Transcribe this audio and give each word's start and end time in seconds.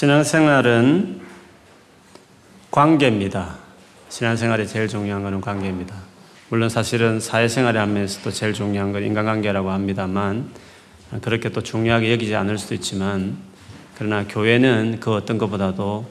신앙생활은 0.00 1.20
관계입니다. 2.70 3.56
신앙생활에 4.08 4.64
제일 4.64 4.88
중요한 4.88 5.22
것은 5.22 5.42
관계입니다. 5.42 5.94
물론 6.48 6.70
사실은 6.70 7.20
사회생활에 7.20 7.78
하면서도 7.78 8.30
제일 8.30 8.54
중요한 8.54 8.92
건 8.92 9.02
인간관계라고 9.02 9.70
합니다만 9.70 10.48
그렇게 11.20 11.50
또 11.50 11.62
중요하게 11.62 12.12
여기지 12.12 12.34
않을 12.34 12.56
수도 12.56 12.74
있지만 12.76 13.36
그러나 13.98 14.26
교회는 14.26 15.00
그 15.00 15.12
어떤 15.12 15.36
것보다도 15.36 16.08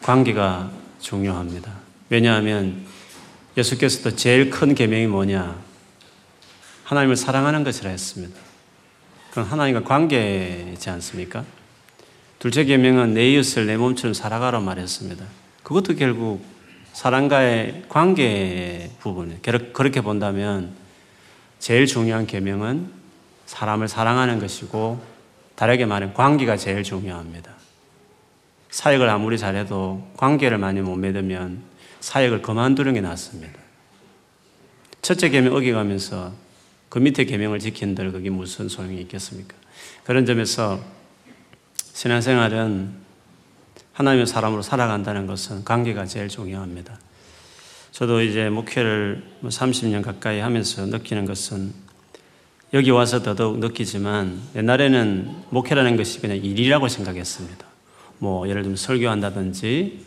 관계가 0.00 0.70
중요합니다. 1.00 1.72
왜냐하면 2.10 2.82
예수께서도 3.56 4.14
제일 4.14 4.48
큰 4.48 4.76
계명이 4.76 5.08
뭐냐? 5.08 5.56
하나님을 6.84 7.16
사랑하는 7.16 7.64
것이라 7.64 7.90
했습니다. 7.90 8.38
그건 9.30 9.42
하나님과 9.46 9.82
관계이지 9.82 10.88
않습니까? 10.88 11.44
둘째 12.44 12.64
계명은 12.64 13.14
내 13.14 13.30
이웃을 13.30 13.64
내 13.64 13.78
몸처럼 13.78 14.12
살아가라 14.12 14.60
말했습니다. 14.60 15.24
그것도 15.62 15.94
결국 15.94 16.44
사랑과의 16.92 17.84
관계 17.88 18.90
부분에 19.00 19.38
그렇게 19.40 20.02
본다면 20.02 20.74
제일 21.58 21.86
중요한 21.86 22.26
계명은 22.26 22.90
사람을 23.46 23.88
사랑하는 23.88 24.40
것이고 24.40 25.00
다르게 25.54 25.86
말하면 25.86 26.12
관계가 26.12 26.58
제일 26.58 26.82
중요합니다. 26.82 27.50
사역을 28.68 29.08
아무리 29.08 29.38
잘해도 29.38 30.06
관계를 30.18 30.58
많이 30.58 30.82
못 30.82 30.96
맺으면 30.96 31.62
사역을 32.00 32.42
그만두는 32.42 32.92
게 32.92 33.00
낫습니다. 33.00 33.58
첫째 35.00 35.30
계명 35.30 35.54
어겨가면서 35.54 36.34
그 36.90 36.98
밑에 36.98 37.24
계명을 37.24 37.60
지킨들 37.60 38.12
그게 38.12 38.28
무슨 38.28 38.68
소용이 38.68 39.00
있겠습니까? 39.00 39.56
그런 40.04 40.26
점에서 40.26 40.93
신앙생활은 41.94 42.90
하나님의 43.92 44.26
사람으로 44.26 44.62
살아간다는 44.62 45.28
것은 45.28 45.64
관계가 45.64 46.06
제일 46.06 46.26
중요합니다. 46.26 46.98
저도 47.92 48.20
이제 48.20 48.50
목회를 48.50 49.22
30년 49.44 49.92
뭐 49.92 50.02
가까이 50.02 50.40
하면서 50.40 50.84
느끼는 50.86 51.24
것은 51.24 51.72
여기 52.72 52.90
와서 52.90 53.22
더더욱 53.22 53.60
느끼지만 53.60 54.40
옛날에는 54.56 55.44
목회라는 55.50 55.96
것이 55.96 56.20
그냥 56.20 56.38
일이라고 56.38 56.88
생각했습니다. 56.88 57.64
뭐 58.18 58.48
예를 58.48 58.62
들면 58.62 58.76
설교한다든지 58.76 60.04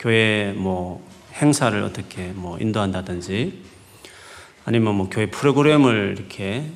교회 0.00 0.52
뭐 0.56 1.08
행사를 1.34 1.80
어떻게 1.84 2.32
뭐 2.32 2.58
인도한다든지 2.58 3.62
아니면 4.64 4.96
뭐 4.96 5.08
교회 5.08 5.26
프로그램을 5.26 6.16
이렇게 6.18 6.72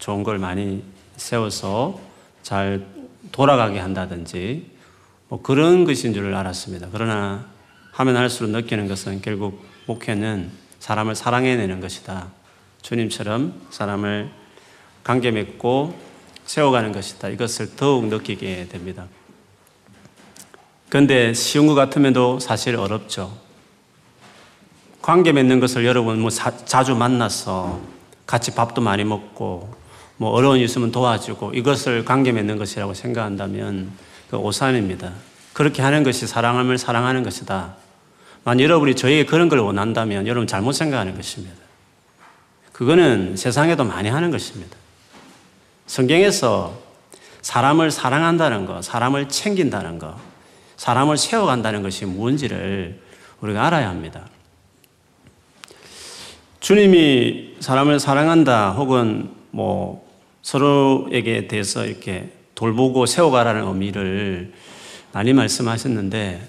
좋은 0.00 0.24
걸 0.24 0.38
많이 0.38 0.82
세워서 1.16 2.00
잘 2.42 2.84
돌아가게 3.32 3.78
한다든지 3.78 4.70
뭐 5.28 5.42
그런 5.42 5.84
것인 5.84 6.14
줄 6.14 6.34
알았습니다. 6.34 6.88
그러나 6.92 7.46
하면 7.92 8.16
할수록 8.16 8.50
느끼는 8.50 8.88
것은 8.88 9.22
결국 9.22 9.64
목회는 9.86 10.50
사람을 10.78 11.14
사랑해내는 11.14 11.80
것이다. 11.80 12.28
주님처럼 12.82 13.54
사람을 13.70 14.30
관계 15.04 15.30
맺고 15.30 15.94
세워가는 16.44 16.92
것이다. 16.92 17.28
이것을 17.28 17.76
더욱 17.76 18.06
느끼게 18.06 18.68
됩니다. 18.68 19.06
그런데 20.88 21.32
쉬운 21.32 21.66
것 21.66 21.74
같으면도 21.74 22.38
사실 22.40 22.76
어렵죠. 22.76 23.36
관계 25.00 25.32
맺는 25.32 25.58
것을 25.58 25.84
여러분 25.84 26.20
뭐 26.20 26.30
사, 26.30 26.54
자주 26.64 26.94
만나서 26.94 27.80
같이 28.26 28.54
밥도 28.54 28.80
많이 28.82 29.04
먹고 29.04 29.74
뭐 30.22 30.30
어려운 30.30 30.58
일 30.58 30.66
있으면 30.66 30.92
도와주고 30.92 31.54
이것을 31.54 32.04
관계 32.04 32.30
맺는 32.30 32.56
것이라고 32.56 32.94
생각한다면 32.94 33.90
그 34.30 34.36
오산입니다. 34.36 35.10
그렇게 35.52 35.82
하는 35.82 36.04
것이 36.04 36.28
사랑함을 36.28 36.78
사랑하는 36.78 37.24
것이다. 37.24 37.74
만약 38.44 38.62
여러분이 38.62 38.94
저에게 38.94 39.26
그런 39.26 39.48
걸 39.48 39.58
원한다면 39.58 40.28
여러분 40.28 40.46
잘못 40.46 40.74
생각하는 40.74 41.16
것입니다. 41.16 41.56
그거는 42.70 43.36
세상에도 43.36 43.82
많이 43.82 44.10
하는 44.10 44.30
것입니다. 44.30 44.76
성경에서 45.86 46.78
사람을 47.40 47.90
사랑한다는 47.90 48.64
것, 48.64 48.84
사람을 48.84 49.28
챙긴다는 49.28 49.98
것, 49.98 50.14
사람을 50.76 51.16
세워간다는 51.16 51.82
것이 51.82 52.06
뭔지를 52.06 53.00
우리가 53.40 53.66
알아야 53.66 53.88
합니다. 53.88 54.28
주님이 56.60 57.56
사람을 57.58 57.98
사랑한다 57.98 58.70
혹은 58.70 59.42
뭐 59.50 60.11
서로에게 60.42 61.46
대해서 61.48 61.86
이렇게 61.86 62.32
돌보고 62.54 63.06
세워가라는 63.06 63.66
의미를 63.66 64.52
많이 65.12 65.32
말씀하셨는데 65.32 66.48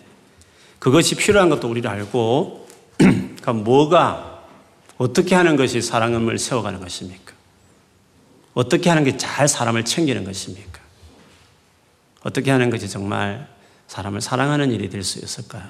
그것이 0.79 1.15
필요한 1.15 1.49
것도 1.49 1.69
우리를 1.69 1.89
알고 1.89 2.67
그러니까 2.97 3.53
뭐가 3.53 4.43
어떻게 4.97 5.35
하는 5.35 5.55
것이 5.55 5.81
사랑을 5.81 6.37
세워가는 6.37 6.79
것입니까? 6.79 7.33
어떻게 8.53 8.89
하는 8.89 9.03
게 9.03 9.17
잘 9.17 9.47
사람을 9.47 9.85
챙기는 9.85 10.23
것입니까? 10.23 10.79
어떻게 12.23 12.51
하는 12.51 12.69
것이 12.69 12.87
정말 12.87 13.47
사람을 13.87 14.21
사랑하는 14.21 14.71
일이 14.71 14.89
될 14.89 15.03
수 15.03 15.19
있을까요? 15.19 15.63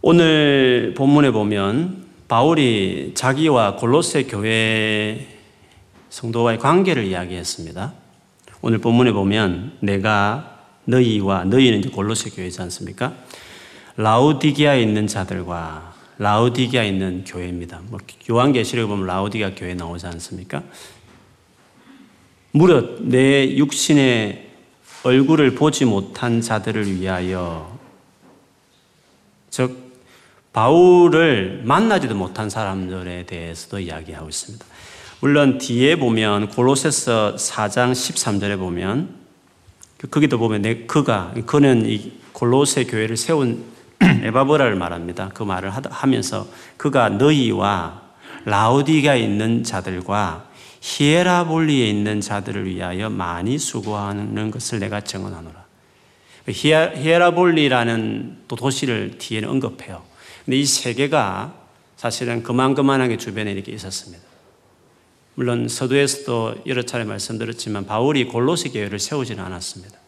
오늘 0.00 0.94
본문에 0.96 1.32
보면 1.32 2.05
바울이 2.28 3.12
자기와 3.14 3.76
골로새 3.76 4.24
교회 4.24 5.28
성도와의 6.10 6.58
관계를 6.58 7.04
이야기했습니다. 7.04 7.92
오늘 8.62 8.78
본문에 8.78 9.12
보면 9.12 9.76
내가 9.80 10.58
너희와 10.86 11.44
너희는 11.44 11.80
이제 11.80 11.88
골로새 11.88 12.30
교회지 12.30 12.60
않습니까? 12.62 13.14
라우디기아에 13.96 14.82
있는 14.82 15.06
자들과 15.06 15.94
라우디기아에 16.18 16.88
있는 16.88 17.24
교회입니다. 17.24 17.82
뭐 17.86 18.00
요한계시록에 18.28 18.88
보면 18.88 19.06
라우디기아 19.06 19.54
교회 19.54 19.74
나오지 19.74 20.06
않습니까? 20.06 20.62
무릇 22.50 23.02
내 23.02 23.56
육신의 23.56 24.48
얼굴을 25.04 25.54
보지 25.54 25.84
못한 25.84 26.40
자들을 26.40 27.00
위하여 27.00 27.78
즉 29.50 29.85
바울을 30.56 31.60
만나지도 31.64 32.14
못한 32.14 32.48
사람들에 32.48 33.26
대해서도 33.26 33.78
이야기하고 33.78 34.30
있습니다. 34.30 34.64
물론 35.20 35.58
뒤에 35.58 35.96
보면 35.96 36.48
골로새서 36.48 37.34
4장 37.36 37.92
13절에 37.92 38.58
보면 38.58 39.10
거기도 40.10 40.38
보면 40.38 40.62
내 40.62 40.86
그가 40.86 41.34
그는 41.44 41.84
이 41.86 42.10
골로새 42.32 42.84
교회를 42.84 43.18
세운 43.18 43.64
에바브라를 44.00 44.76
말합니다. 44.76 45.28
그 45.34 45.42
말을 45.42 45.70
하면서 45.90 46.46
그가 46.78 47.10
너희와 47.10 48.00
라우디가 48.46 49.14
있는 49.14 49.62
자들과 49.62 50.48
히에라볼리에 50.80 51.86
있는 51.86 52.22
자들을 52.22 52.64
위하여 52.64 53.10
많이 53.10 53.58
수고하는 53.58 54.50
것을 54.50 54.78
내가 54.78 55.02
증언하노라. 55.02 55.66
히에라볼리라는 56.48 58.38
또 58.48 58.56
도시를 58.56 59.18
뒤에는 59.18 59.50
언급해요. 59.50 60.15
근데 60.46 60.58
이세 60.58 60.94
개가 60.94 61.54
사실은 61.96 62.42
그만그만하게 62.42 63.18
주변에 63.18 63.52
이렇게 63.52 63.72
있었습니다. 63.72 64.22
물론 65.34 65.68
서두에서도 65.68 66.62
여러 66.66 66.82
차례 66.82 67.04
말씀드렸지만 67.04 67.84
바울이 67.84 68.24
골로새 68.26 68.70
교회를 68.70 68.98
세우지는 68.98 69.44
않았습니다. 69.44 69.98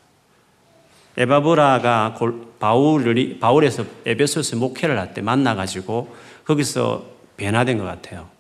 에바브라가 1.17 2.17
바울이 2.61 3.39
바울에서 3.41 3.85
에베소서 4.07 4.57
목회를 4.57 4.99
할 4.99 5.13
때 5.13 5.21
만나가지고 5.21 6.15
거기서 6.45 7.05
변화된 7.37 7.77
것 7.77 7.85
같아요. 7.85 8.31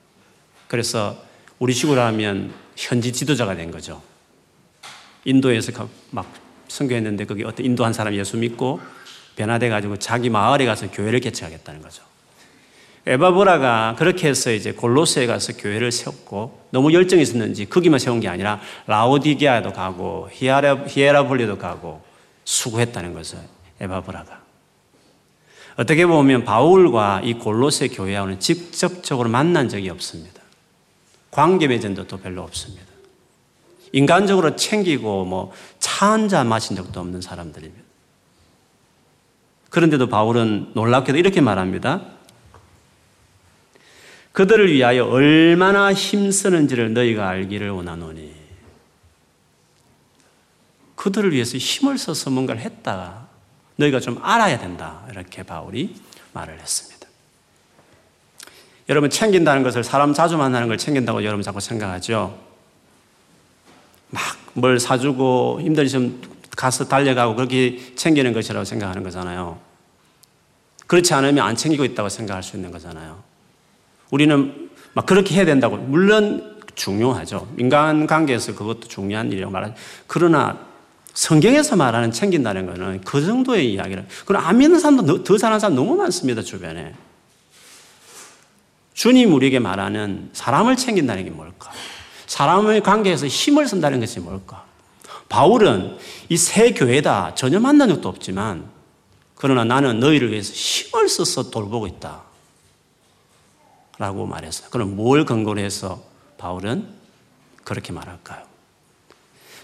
그래서 0.68 1.20
우리 1.58 1.72
식으로 1.72 2.00
하면 2.00 2.52
현지 2.76 3.12
지도자가 3.12 3.56
된 3.56 3.72
거죠. 3.72 4.00
인도에서 5.24 5.88
막 6.12 6.32
선교했는데 6.68 7.24
거기 7.24 7.42
어떤 7.42 7.66
인도 7.66 7.84
한 7.84 7.92
사람 7.92 8.14
예수 8.14 8.36
믿고 8.36 8.80
변화돼 9.38 9.68
가지고 9.68 9.96
자기 9.96 10.28
마을에 10.28 10.66
가서 10.66 10.90
교회를 10.90 11.20
개최하겠다는 11.20 11.80
거죠. 11.80 12.02
에바브라가 13.06 13.94
그렇게 13.96 14.28
해서 14.28 14.52
이제 14.52 14.72
골로새에 14.72 15.26
가서 15.26 15.54
교회를 15.54 15.92
세웠고 15.92 16.66
너무 16.70 16.92
열정이 16.92 17.22
있었는지 17.22 17.64
거기만 17.66 17.98
세운 17.98 18.20
게 18.20 18.28
아니라 18.28 18.60
라오디게아도 18.86 19.72
가고 19.72 20.28
히에라, 20.32 20.84
히에라볼리도 20.86 21.56
가고 21.56 22.02
수고했다는 22.44 23.14
거죠. 23.14 23.38
에바브라가. 23.80 24.42
어떻게 25.76 26.04
보면 26.06 26.44
바울과 26.44 27.22
이 27.24 27.34
골로새 27.34 27.88
교회와는 27.88 28.40
직접적으로 28.40 29.28
만난 29.28 29.68
적이 29.68 29.90
없습니다. 29.90 30.42
관계 31.30 31.68
맺은 31.68 31.94
적도 31.94 32.18
별로 32.18 32.42
없습니다. 32.42 32.84
인간적으로 33.92 34.56
챙기고 34.56 35.24
뭐 35.24 35.52
차 35.78 36.04
한 36.04 36.28
잔 36.28 36.48
마신 36.48 36.76
적도 36.76 37.00
없는 37.00 37.20
사람들입니다. 37.20 37.87
그런데도 39.70 40.08
바울은 40.08 40.72
놀랍게도 40.74 41.18
이렇게 41.18 41.40
말합니다. 41.40 42.02
그들을 44.32 44.72
위하여 44.72 45.04
얼마나 45.04 45.92
힘쓰는지를 45.92 46.92
너희가 46.94 47.28
알기를 47.28 47.70
원하노니. 47.70 48.34
그들을 50.94 51.32
위해서 51.32 51.58
힘을 51.58 51.98
써서 51.98 52.30
뭔가를 52.30 52.60
했다. 52.60 53.26
너희가 53.76 54.00
좀 54.00 54.18
알아야 54.22 54.58
된다. 54.58 55.04
이렇게 55.10 55.42
바울이 55.42 55.94
말을 56.32 56.58
했습니다. 56.60 57.06
여러분, 58.88 59.10
챙긴다는 59.10 59.62
것을 59.62 59.84
사람 59.84 60.14
자주 60.14 60.36
만나는 60.36 60.66
걸 60.66 60.78
챙긴다고 60.78 61.22
여러분 61.24 61.42
자꾸 61.42 61.60
생각하죠? 61.60 62.38
막 64.10 64.38
뭘 64.58 64.80
사주고 64.80 65.60
힘들으시면 65.62 66.37
가서 66.58 66.88
달려가고 66.88 67.36
그렇게 67.36 67.94
챙기는 67.94 68.32
것이라고 68.32 68.64
생각하는 68.64 69.04
거잖아요. 69.04 69.60
그렇지 70.88 71.14
않으면 71.14 71.46
안 71.46 71.54
챙기고 71.54 71.84
있다고 71.84 72.08
생각할 72.08 72.42
수 72.42 72.56
있는 72.56 72.72
거잖아요. 72.72 73.22
우리는 74.10 74.68
막 74.92 75.06
그렇게 75.06 75.36
해야 75.36 75.44
된다고. 75.44 75.76
물론 75.76 76.60
중요하죠. 76.74 77.46
인간 77.58 78.08
관계에서 78.08 78.56
그것도 78.56 78.88
중요한 78.88 79.30
일이라고 79.30 79.52
말하죠. 79.52 79.74
그러나 80.08 80.58
성경에서 81.14 81.76
말하는 81.76 82.10
챙긴다는 82.10 82.66
것은 82.66 83.02
그 83.02 83.24
정도의 83.24 83.72
이야기를. 83.74 84.06
그럼 84.26 84.44
안 84.44 84.58
믿는 84.58 84.80
사람도 84.80 85.22
더 85.22 85.38
잘하는 85.38 85.60
사람 85.60 85.76
너무 85.76 85.94
많습니다, 85.94 86.42
주변에. 86.42 86.92
주님 88.94 89.32
우리에게 89.32 89.60
말하는 89.60 90.30
사람을 90.32 90.74
챙긴다는 90.74 91.22
게 91.22 91.30
뭘까? 91.30 91.70
사람의 92.26 92.80
관계에서 92.80 93.28
힘을 93.28 93.68
쓴다는 93.68 94.00
것이 94.00 94.18
뭘까? 94.18 94.67
바울은 95.28 95.96
이 96.30 96.36
새 96.36 96.72
교회다 96.72 97.34
전혀 97.34 97.58
만난 97.60 97.88
적도 97.88 98.08
없지만 98.08 98.68
그러나 99.34 99.64
나는 99.64 100.00
너희를 100.00 100.32
위해서 100.32 100.52
힘을 100.52 101.08
써서 101.08 101.50
돌보고 101.50 101.86
있다. 101.86 102.22
라고 103.98 104.26
말했어요. 104.26 104.68
그럼 104.70 104.96
뭘 104.96 105.24
근거로 105.24 105.60
해서 105.60 106.02
바울은 106.38 106.86
그렇게 107.64 107.92
말할까요? 107.92 108.42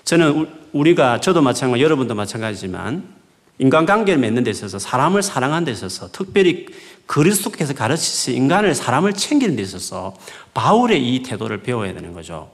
저는 0.04 0.48
우리가 0.72 1.20
저도 1.20 1.40
마찬가지, 1.40 1.82
여러분도 1.82 2.14
마찬가지지만 2.14 3.14
인간관계를 3.58 4.20
맺는 4.20 4.44
데 4.44 4.50
있어서 4.50 4.78
사람을 4.78 5.22
사랑하는 5.22 5.64
데 5.64 5.72
있어서 5.72 6.10
특별히 6.10 6.66
그리스도께서 7.06 7.74
가르치신 7.74 8.34
인간을 8.34 8.74
사람을 8.74 9.12
챙기는 9.14 9.54
데 9.56 9.62
있어서 9.62 10.14
바울의 10.52 11.14
이 11.14 11.22
태도를 11.22 11.62
배워야 11.62 11.94
되는 11.94 12.12
거죠. 12.12 12.50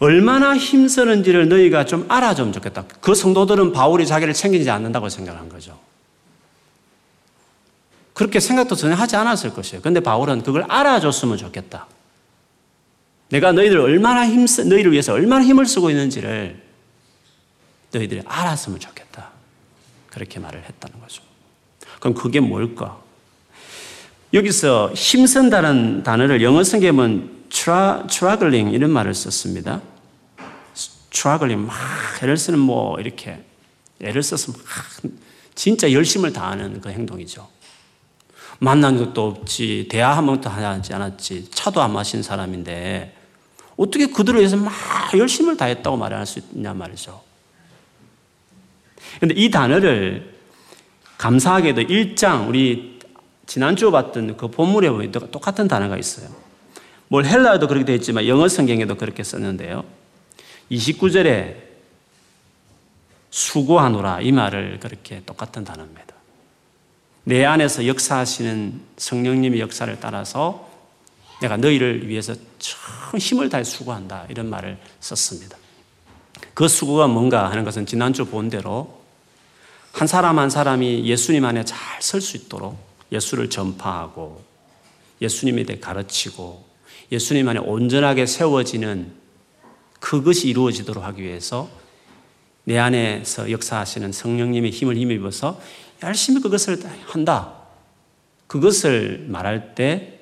얼마나 0.00 0.56
힘쓰는지를 0.56 1.48
너희가 1.48 1.84
좀 1.84 2.06
알아주면 2.08 2.52
좋겠다. 2.52 2.84
그 3.00 3.14
성도들은 3.14 3.72
바울이 3.72 4.06
자기를 4.06 4.32
챙기지 4.32 4.70
않는다고 4.70 5.08
생각한 5.08 5.48
거죠. 5.48 5.78
그렇게 8.14 8.40
생각도 8.40 8.74
전혀 8.74 8.94
하지 8.94 9.16
않았을 9.16 9.54
것이에요. 9.54 9.82
근데 9.82 10.00
바울은 10.00 10.42
그걸 10.42 10.64
알아줬으면 10.68 11.36
좋겠다. 11.36 11.86
내가 13.30 13.52
너희들 13.52 13.78
얼마나 13.78 14.26
힘쓰, 14.26 14.62
너희를 14.62 14.92
위해서 14.92 15.12
얼마나 15.12 15.44
힘을 15.44 15.66
쓰고 15.66 15.90
있는지를 15.90 16.60
너희들이 17.92 18.22
알았으면 18.24 18.80
좋겠다. 18.80 19.30
그렇게 20.10 20.40
말을 20.40 20.64
했다는 20.64 21.00
거죠. 21.00 21.22
그럼 22.00 22.14
그게 22.14 22.40
뭘까? 22.40 22.98
여기서 24.34 24.92
힘쓴다는 24.94 26.02
단어를 26.02 26.42
영어 26.42 26.62
성경은 26.62 27.37
stru, 27.50 28.06
struggling 28.08 28.70
이런 28.70 28.90
말을 28.90 29.14
썼습니다. 29.14 29.80
struggling 31.10 31.66
막 31.66 31.76
애를 32.22 32.36
쓰는 32.36 32.58
뭐 32.58 32.98
이렇게 33.00 33.44
애를 34.00 34.22
써서 34.22 34.52
막 34.52 34.60
진짜 35.54 35.92
열심을 35.92 36.32
다하는 36.32 36.80
그 36.80 36.90
행동이죠. 36.90 37.48
만난 38.60 38.98
적도 38.98 39.26
없지, 39.26 39.86
대화 39.90 40.16
한 40.16 40.26
번도 40.26 40.50
하지 40.50 40.92
않았지, 40.92 41.50
차도 41.50 41.80
안 41.80 41.92
마신 41.92 42.22
사람인데 42.22 43.16
어떻게 43.76 44.06
그들을 44.06 44.40
위해서 44.40 44.56
막 44.56 44.72
열심을 45.16 45.56
다했다고 45.56 45.96
말할 45.96 46.26
수 46.26 46.40
있냐 46.52 46.74
말이죠. 46.74 47.22
근데 49.20 49.34
이 49.36 49.50
단어를 49.50 50.34
감사하게도 51.18 51.82
1장, 51.82 52.48
우리 52.48 52.98
지난주 53.46 53.90
봤던 53.90 54.36
그 54.36 54.48
본문에 54.48 54.90
보면 54.90 55.12
똑같은 55.12 55.66
단어가 55.68 55.96
있어요. 55.96 56.28
뭘 57.08 57.24
헬라어도 57.24 57.68
그렇게 57.68 57.84
되어 57.84 57.96
있지만 57.96 58.26
영어 58.26 58.48
성경에도 58.48 58.94
그렇게 58.96 59.22
썼는데요. 59.22 59.84
29절에 60.70 61.56
수고하노라 63.30 64.20
이 64.20 64.32
말을 64.32 64.78
그렇게 64.80 65.22
똑같은 65.24 65.64
단어입니다. 65.64 66.14
내 67.24 67.44
안에서 67.44 67.86
역사하시는 67.86 68.80
성령님의 68.96 69.60
역사를 69.60 69.94
따라서 70.00 70.68
내가 71.40 71.56
너희를 71.56 72.08
위해서 72.08 72.34
참 72.58 73.18
힘을 73.18 73.48
다해 73.48 73.64
수고한다. 73.64 74.26
이런 74.28 74.48
말을 74.50 74.78
썼습니다. 75.00 75.56
그 76.54 76.68
수고가 76.68 77.06
뭔가 77.06 77.50
하는 77.50 77.64
것은 77.64 77.86
지난주 77.86 78.24
본 78.24 78.48
대로 78.50 78.98
한 79.92 80.06
사람 80.06 80.38
한 80.38 80.50
사람이 80.50 81.04
예수님 81.04 81.44
안에 81.44 81.64
잘 81.64 81.78
설 82.00 82.20
수 82.20 82.36
있도록 82.36 82.78
예수를 83.12 83.50
전파하고 83.50 84.42
예수님에 85.20 85.64
대해 85.64 85.78
가르치고 85.78 86.67
예수님 87.10 87.48
안에 87.48 87.60
온전하게 87.60 88.26
세워지는 88.26 89.12
그것이 90.00 90.48
이루어지도록 90.48 91.02
하기 91.04 91.22
위해서 91.22 91.68
내 92.64 92.78
안에서 92.78 93.50
역사하시는 93.50 94.12
성령님의 94.12 94.70
힘을 94.70 94.96
힘입어서 94.96 95.60
열심히 96.02 96.40
그것을 96.40 96.78
한다. 97.06 97.54
그것을 98.46 99.26
말할 99.28 99.74
때 99.74 100.20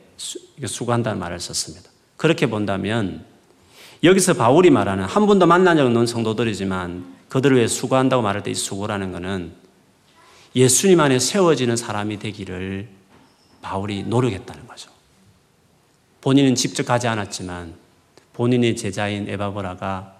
수고한다는 0.64 1.18
말을 1.18 1.40
썼습니다. 1.40 1.90
그렇게 2.16 2.46
본다면 2.46 3.24
여기서 4.02 4.34
바울이 4.34 4.70
말하는 4.70 5.04
한 5.04 5.26
번도 5.26 5.46
만난 5.46 5.76
적 5.76 5.86
없는 5.86 6.06
성도들이지만 6.06 7.16
그들을 7.28 7.56
위해 7.56 7.66
수고한다고 7.66 8.22
말할 8.22 8.42
때 8.42 8.50
이 8.50 8.54
수고라는 8.54 9.12
것은 9.12 9.52
예수님 10.54 11.00
안에 11.00 11.18
세워지는 11.18 11.76
사람이 11.76 12.18
되기를 12.18 12.88
바울이 13.60 14.04
노력했다는 14.04 14.66
거죠. 14.66 14.95
본인은 16.26 16.56
직접 16.56 16.84
가지 16.84 17.06
않았지만 17.06 17.72
본인의 18.32 18.74
제자인 18.74 19.28
에바보라가 19.28 20.14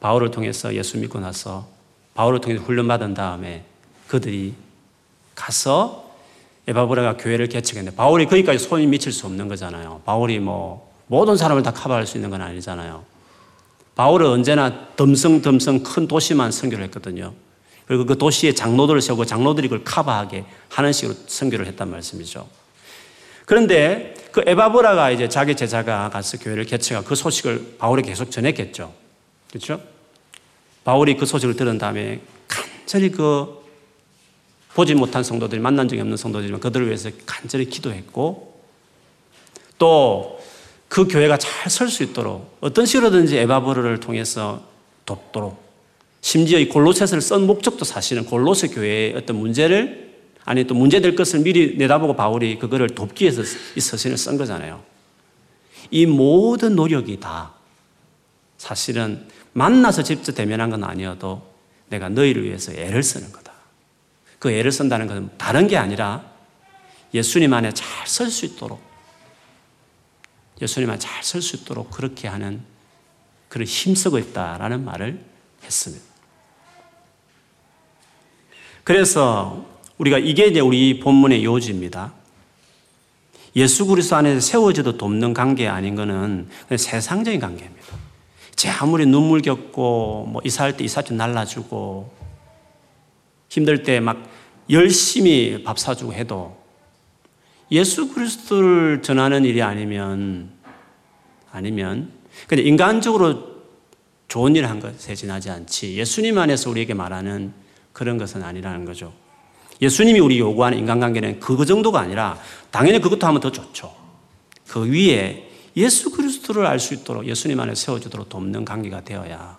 바울을 0.00 0.30
통해서 0.30 0.74
예수 0.74 0.98
믿고 0.98 1.18
나서 1.18 1.66
바울을 2.12 2.42
통해서 2.42 2.62
훈련받은 2.62 3.14
다음에 3.14 3.64
그들이 4.06 4.52
가서 5.34 6.12
에바브라가 6.66 7.16
교회를 7.16 7.48
개척했는데 7.48 7.96
바울이 7.96 8.26
거기까지 8.26 8.58
손이 8.58 8.86
미칠 8.86 9.10
수 9.10 9.24
없는 9.24 9.48
거잖아요. 9.48 10.02
바울이 10.04 10.40
뭐 10.40 10.92
모든 11.06 11.38
사람을 11.38 11.62
다 11.62 11.72
커버할 11.72 12.06
수 12.06 12.18
있는 12.18 12.28
건 12.28 12.42
아니잖아요. 12.42 13.02
바울은 13.94 14.28
언제나 14.28 14.94
덤성덤성 14.96 15.84
큰 15.84 16.06
도시만 16.06 16.52
선교를 16.52 16.84
했거든요. 16.84 17.32
그리고 17.86 18.04
그 18.04 18.18
도시에 18.18 18.52
장로들을 18.52 19.00
세우고 19.00 19.24
장로들이 19.24 19.68
그걸 19.68 19.84
커버하게 19.84 20.44
하는 20.68 20.92
식으로 20.92 21.16
선교를 21.26 21.66
했단 21.66 21.90
말씀이죠. 21.90 22.46
그런데 23.48 24.12
그 24.30 24.42
에바브라가 24.44 25.10
이제 25.10 25.26
자기 25.26 25.56
제자가 25.56 26.10
가서 26.10 26.36
교회를 26.36 26.64
개척하고 26.66 27.06
그 27.06 27.14
소식을 27.14 27.76
바울에 27.78 28.02
계속 28.02 28.30
전했겠죠. 28.30 28.92
그렇죠? 29.48 29.80
바울이 30.84 31.16
그 31.16 31.24
소식을 31.24 31.56
들은 31.56 31.78
다음에 31.78 32.20
간절히 32.46 33.10
그 33.10 33.56
보지 34.74 34.94
못한 34.94 35.24
성도들이 35.24 35.60
만난 35.60 35.88
적이 35.88 36.02
없는 36.02 36.18
성도들이지만 36.18 36.60
그들을 36.60 36.86
위해서 36.86 37.10
간절히 37.24 37.64
기도했고 37.64 38.60
또 39.78 40.38
그 40.88 41.06
교회가 41.06 41.36
잘 41.36 41.70
설 41.70 41.88
수 41.88 42.02
있도록 42.02 42.56
어떤 42.60 42.86
식으로든지 42.86 43.36
에바브르를 43.38 44.00
통해서 44.00 44.62
돕도록 45.04 45.62
심지어 46.20 46.58
이 46.58 46.68
골로새서를 46.68 47.20
쓴 47.22 47.46
목적도 47.46 47.84
사실은 47.84 48.24
골로새 48.24 48.68
교회의 48.68 49.14
어떤 49.14 49.36
문제를 49.36 50.07
아니 50.48 50.64
또 50.64 50.74
문제될 50.74 51.14
것을 51.14 51.40
미리 51.40 51.76
내다보고 51.76 52.16
바울이 52.16 52.58
그거를 52.58 52.88
돕기 52.88 53.24
위해서 53.24 53.42
이 53.76 53.80
서신을 53.80 54.16
쓴 54.16 54.38
거잖아요. 54.38 54.82
이 55.90 56.06
모든 56.06 56.74
노력이 56.74 57.20
다 57.20 57.52
사실은 58.56 59.28
만나서 59.52 60.02
직접 60.04 60.32
대면한 60.32 60.70
건 60.70 60.84
아니어도 60.84 61.46
내가 61.90 62.08
너희를 62.08 62.44
위해서 62.44 62.72
애를 62.72 63.02
쓰는 63.02 63.30
거다. 63.30 63.52
그 64.38 64.50
애를 64.50 64.72
쓴다는 64.72 65.06
것은 65.06 65.28
다른 65.36 65.68
게 65.68 65.76
아니라 65.76 66.24
예수님 67.12 67.52
안에 67.52 67.72
잘 67.72 68.06
설 68.06 68.30
수 68.30 68.46
있도록 68.46 68.80
예수님 70.62 70.88
안에 70.88 70.98
잘 70.98 71.22
설 71.22 71.42
수 71.42 71.56
있도록 71.56 71.90
그렇게 71.90 72.26
하는 72.26 72.62
그런 73.50 73.66
힘쓰고 73.66 74.16
있다라는 74.16 74.82
말을 74.82 75.22
했습니다. 75.62 76.06
그래서 78.82 79.77
우리가 79.98 80.18
이게 80.18 80.46
이제 80.46 80.60
우리 80.60 81.00
본문의 81.00 81.44
요지입니다. 81.44 82.12
예수 83.56 83.86
그리스도 83.86 84.16
안에서 84.16 84.40
세워져도 84.40 84.96
돕는 84.96 85.34
관계 85.34 85.66
아닌 85.66 85.94
것은 85.94 86.48
세상적인 86.76 87.40
관계입니다. 87.40 87.86
제 88.54 88.68
아무리 88.70 89.06
눈물 89.06 89.42
겪고 89.42 90.26
뭐 90.30 90.42
이사할 90.44 90.76
때 90.76 90.84
이삿짐 90.84 91.16
날라주고 91.16 92.12
힘들 93.48 93.82
때 93.82 94.00
막 94.00 94.28
열심히 94.70 95.62
밥 95.64 95.78
사주고 95.78 96.12
해도 96.12 96.56
예수 97.70 98.12
그리스도를 98.12 99.02
전하는 99.02 99.44
일이 99.44 99.62
아니면 99.62 100.50
아니면 101.50 102.12
근데 102.46 102.62
인간적으로 102.62 103.58
좋은 104.28 104.54
일을 104.54 104.68
한 104.68 104.78
것에 104.78 105.14
지나지 105.14 105.50
않지 105.50 105.96
예수님 105.96 106.36
안에서 106.36 106.68
우리에게 106.70 106.94
말하는 106.94 107.52
그런 107.92 108.18
것은 108.18 108.42
아니라는 108.42 108.84
거죠. 108.84 109.12
예수님이 109.80 110.20
우리 110.20 110.38
요구하는 110.38 110.78
인간관계는 110.78 111.40
그 111.40 111.64
정도가 111.64 112.00
아니라 112.00 112.38
당연히 112.70 113.00
그것도 113.00 113.26
하면 113.26 113.40
더 113.40 113.52
좋죠. 113.52 113.94
그 114.66 114.90
위에 114.90 115.48
예수 115.76 116.10
그리스도를 116.10 116.66
알 116.66 116.78
수 116.80 116.94
있도록 116.94 117.26
예수님 117.26 117.60
안에 117.60 117.74
세워주도록 117.74 118.28
돕는 118.28 118.64
관계가 118.64 119.04
되어야 119.04 119.58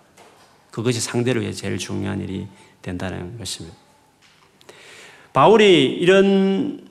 그것이 0.70 1.00
상대를 1.00 1.42
위해 1.42 1.52
제일 1.52 1.78
중요한 1.78 2.20
일이 2.20 2.46
된다는 2.82 3.38
것입니다. 3.38 3.76
바울이 5.32 5.86
이런 5.86 6.88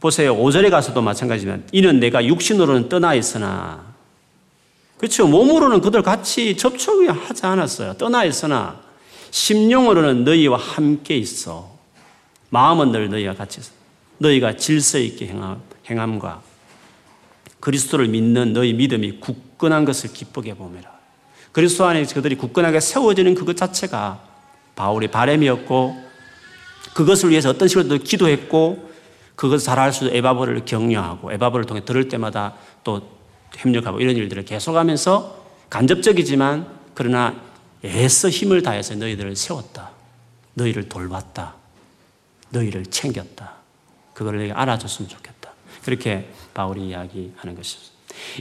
보세요. 0.00 0.34
5절에 0.34 0.70
가서도 0.70 1.02
마찬가지지만 1.02 1.66
이는 1.72 2.00
내가 2.00 2.24
육신으로는 2.24 2.88
떠나 2.88 3.14
있으나 3.14 3.90
그렇죠. 4.96 5.26
몸으로는 5.26 5.80
그들 5.80 6.02
같이 6.02 6.56
접촉이 6.56 7.08
하지 7.08 7.46
않았어요. 7.46 7.94
떠나 7.94 8.24
있으나 8.24 8.80
심령으로는 9.30 10.24
너희와 10.24 10.58
함께 10.58 11.16
있어. 11.16 11.69
마음은 12.50 12.92
늘 12.92 13.08
너희와 13.08 13.34
같이 13.34 13.60
있어. 13.60 13.72
너희가 14.18 14.56
질서 14.56 14.98
있게 14.98 15.34
행함과 15.88 16.42
그리스도를 17.60 18.08
믿는 18.08 18.52
너희 18.52 18.72
믿음이 18.72 19.20
굳건한 19.20 19.84
것을 19.84 20.12
기쁘게 20.12 20.54
보매라. 20.54 20.90
그리스도 21.52 21.84
안에 21.86 22.04
그들이 22.04 22.36
굳건하게 22.36 22.80
세워지는 22.80 23.34
그것 23.34 23.56
자체가 23.56 24.22
바울의 24.76 25.10
바램이었고 25.10 26.10
그것을 26.94 27.30
위해서 27.30 27.50
어떤 27.50 27.68
식으로 27.68 27.98
기도했고 27.98 28.90
그것을 29.36 29.64
잘할 29.64 29.92
수 29.92 30.04
있는 30.04 30.16
에바버를 30.18 30.64
격려하고 30.64 31.32
에바버를 31.32 31.66
통해 31.66 31.84
들을 31.84 32.08
때마다 32.08 32.54
또 32.84 33.02
협력하고 33.56 34.00
이런 34.00 34.16
일들을 34.16 34.44
계속하면서 34.44 35.44
간접적이지만 35.70 36.66
그러나 36.94 37.40
애써 37.84 38.28
힘을 38.28 38.62
다해서 38.62 38.94
너희들을 38.94 39.36
세웠다. 39.36 39.90
너희를 40.54 40.88
돌봤다. 40.88 41.59
너희를 42.50 42.86
챙겼다. 42.86 43.54
그걸 44.14 44.38
내가 44.38 44.60
알아줬으면 44.60 45.08
좋겠다. 45.08 45.52
그렇게 45.84 46.28
바울이 46.54 46.88
이야기하는 46.88 47.54
것입니다. 47.54 47.90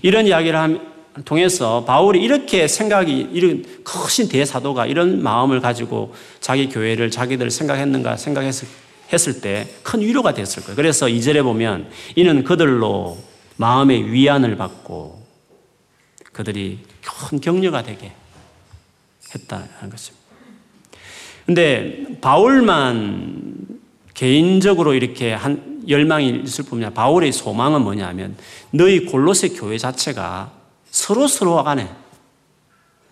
이런 0.01 0.27
이야기를 0.27 0.81
통해서 1.25 1.85
바울이 1.85 2.21
이렇게 2.21 2.67
생각이 2.67 3.29
이런 3.31 3.63
크신 3.83 4.29
대사도가 4.29 4.85
이런 4.85 5.21
마음을 5.23 5.59
가지고 5.61 6.13
자기 6.39 6.69
교회를 6.69 7.11
자기들 7.11 7.49
생각했는가 7.49 8.17
생각했을 8.17 8.67
했을 9.11 9.41
때 9.41 9.67
큰 9.83 10.01
위로가 10.01 10.33
됐을 10.33 10.63
거예요. 10.63 10.75
그래서 10.75 11.07
2절에 11.07 11.43
보면 11.43 11.89
이는 12.15 12.43
그들로 12.43 13.17
마음의 13.57 14.11
위안을 14.11 14.55
받고 14.55 15.25
그들이 16.31 16.79
큰 17.01 17.41
격려가 17.41 17.83
되게 17.83 18.11
했다는 19.33 19.89
것입니다. 19.89 20.25
근데 21.45 22.05
바울만 22.21 23.68
개인적으로 24.19 24.93
이렇게 24.95 25.31
한 25.31 25.81
열망이 25.87 26.41
있을 26.43 26.65
뿐만 26.65 26.93
바울의 26.93 27.31
소망은 27.31 27.81
뭐냐면 27.81 28.35
너희 28.69 29.05
골로새 29.05 29.49
교회 29.49 29.77
자체가 29.77 30.51
서로 30.91 31.25
서로 31.25 31.63
간에 31.63 31.89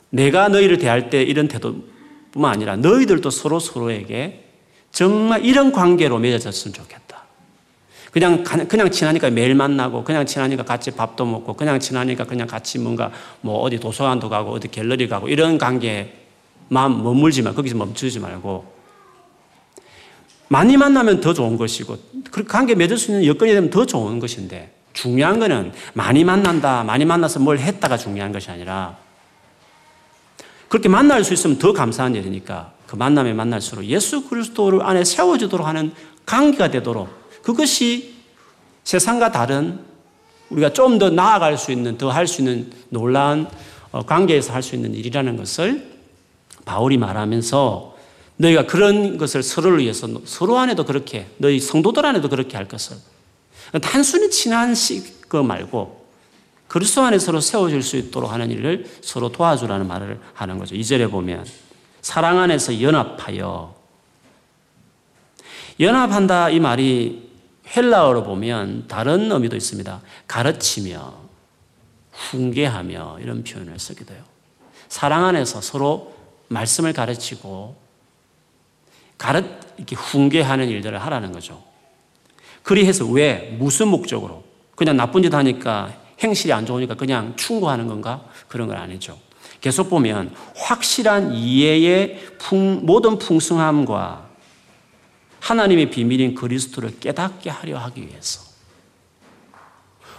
내가 0.10 0.50
너희를 0.50 0.78
대할 0.78 1.10
때 1.10 1.24
이런 1.24 1.48
태도뿐만 1.48 2.52
아니라 2.52 2.76
너희들도 2.76 3.30
서로 3.30 3.62
서로에게 3.62 4.50
정말 4.92 5.46
이런 5.46 5.72
관계로 5.72 6.20
맺어졌으면 6.20 6.74
좋겠다. 6.74 7.24
그냥, 8.12 8.44
그냥 8.44 8.92
친하니까 8.92 9.30
매일 9.30 9.56
만나고, 9.56 10.04
그냥 10.04 10.26
친하니까 10.26 10.64
같이 10.64 10.92
밥도 10.92 11.24
먹고, 11.26 11.54
그냥 11.54 11.80
친하니까 11.80 12.26
그냥 12.26 12.48
같이 12.48 12.80
뭔가 12.80 13.12
뭐 13.42 13.60
어디 13.60 13.80
도서관도 13.80 14.28
가고, 14.28 14.52
어디 14.52 14.70
갤러리 14.70 15.08
가고, 15.08 15.30
이런 15.30 15.58
관계만 15.58 16.10
머물지 16.70 17.44
말, 17.44 17.54
거기서 17.54 17.78
멈추지 17.78 18.20
말고, 18.20 18.77
많이 20.50 20.78
만나면 20.78 21.22
더 21.22 21.34
좋은 21.34 21.58
것이고, 21.58 21.98
그 22.32 22.44
관계 22.44 22.76
맺을 22.76 22.98
수 22.98 23.12
있는 23.12 23.26
여건이 23.26 23.54
되면 23.54 23.70
더 23.70 23.86
좋은 23.86 24.20
것인데, 24.20 24.74
중요한 24.94 25.40
거는 25.40 25.74
많이 25.94 26.24
만난다, 26.24 26.84
많이 26.84 27.06
만나서 27.06 27.40
뭘 27.40 27.60
했다가 27.60 27.98
중요한 27.98 28.32
것이 28.32 28.50
아니라, 28.50 28.98
그렇게 30.70 30.90
만날 30.90 31.24
수 31.24 31.34
있으면 31.34 31.58
더 31.58 31.74
감사한 31.74 32.16
일이니까, 32.16 32.74
그 32.88 32.96
만남에 32.96 33.34
만날수록 33.34 33.86
예수 33.86 34.24
그리스도를 34.28 34.82
안에 34.82 35.04
세워지도록 35.04 35.68
하는 35.68 35.92
관계가 36.26 36.72
되도록 36.72 37.10
그것이 37.42 38.16
세상과 38.86 39.32
다른 39.32 39.80
우리가 40.50 40.72
좀 40.72 40.98
더 40.98 41.10
나아갈 41.10 41.58
수 41.58 41.74
있는 41.74 41.98
더 41.98 42.10
할 42.10 42.26
수 42.28 42.42
있는 42.42 42.72
놀라운 42.90 43.48
어, 43.92 44.04
관계에서 44.04 44.54
할 44.54 44.64
수 44.64 44.76
있는 44.76 44.94
일이라는 44.96 45.36
것을 45.36 45.86
바울이 46.64 46.98
말하면서 46.98 47.97
너희가 48.38 48.66
그런 48.68 49.18
것을 49.18 49.44
서로를 49.44 49.80
위해서 49.80 50.08
서로 50.26 50.58
안에도 50.58 50.86
그렇게 50.86 51.28
너희 51.38 51.60
성도들 51.60 52.06
안에도 52.06 52.30
그렇게 52.30 52.56
할 52.56 52.68
것을 52.68 52.98
단순히 53.82 54.30
친한 54.30 54.74
거 55.28 55.44
말고 55.44 56.08
그리스도 56.68 57.02
안에 57.02 57.18
서로 57.18 57.40
세워질 57.40 57.82
수 57.82 57.98
있도록 57.98 58.32
하는 58.32 58.52
일을 58.52 58.86
서로 59.02 59.32
도와주라는 59.32 59.88
말을 59.88 60.20
하는 60.34 60.58
거죠. 60.58 60.76
이절에 60.76 61.08
보면 61.08 61.46
사랑 62.02 62.40
안에서 62.40 62.82
연합하여 62.82 63.76
연합한다 65.80 66.50
이 66.50 66.60
말이 66.60 67.30
헬라어로 67.76 68.24
보면 68.24 68.86
다른 68.88 69.32
의미도 69.32 69.56
있습니다. 69.56 70.02
가르치며 70.28 71.14
훈계하며 72.12 73.20
이런 73.22 73.44
표현을 73.44 73.78
쓰기도 73.80 74.14
해요. 74.14 74.24
사랑 74.90 75.26
안에서 75.26 75.62
서로 75.62 76.16
말씀을 76.48 76.94
가르치고 76.94 77.87
가르 79.18 79.44
이렇게 79.78 79.96
훈계하는 79.96 80.70
일들을 80.70 80.98
하라는 80.98 81.32
거죠. 81.32 81.64
그리해서 82.64 83.06
왜 83.06 83.56
무슨 83.58 83.88
목적으로 83.88 84.44
그냥 84.76 84.98
나쁜 84.98 85.24
짓 85.24 85.34
하니까 85.34 85.94
행실이 86.20 86.52
안 86.54 86.66
좋으니까 86.66 86.96
그냥 86.96 87.36
충고하는 87.36 87.88
건가? 87.88 88.26
그런 88.48 88.68
건 88.68 88.78
아니죠. 88.78 89.18
계속 89.62 89.90
보면 89.90 90.34
확실한 90.56 91.34
이해의 91.34 92.20
풍, 92.38 92.86
모든 92.86 93.18
풍성함과 93.18 94.28
하나님의 95.40 95.90
비밀인 95.90 96.36
그리스도를 96.36 97.00
깨닫게 97.00 97.50
하려 97.50 97.78
하기 97.78 98.08
위해서 98.08 98.42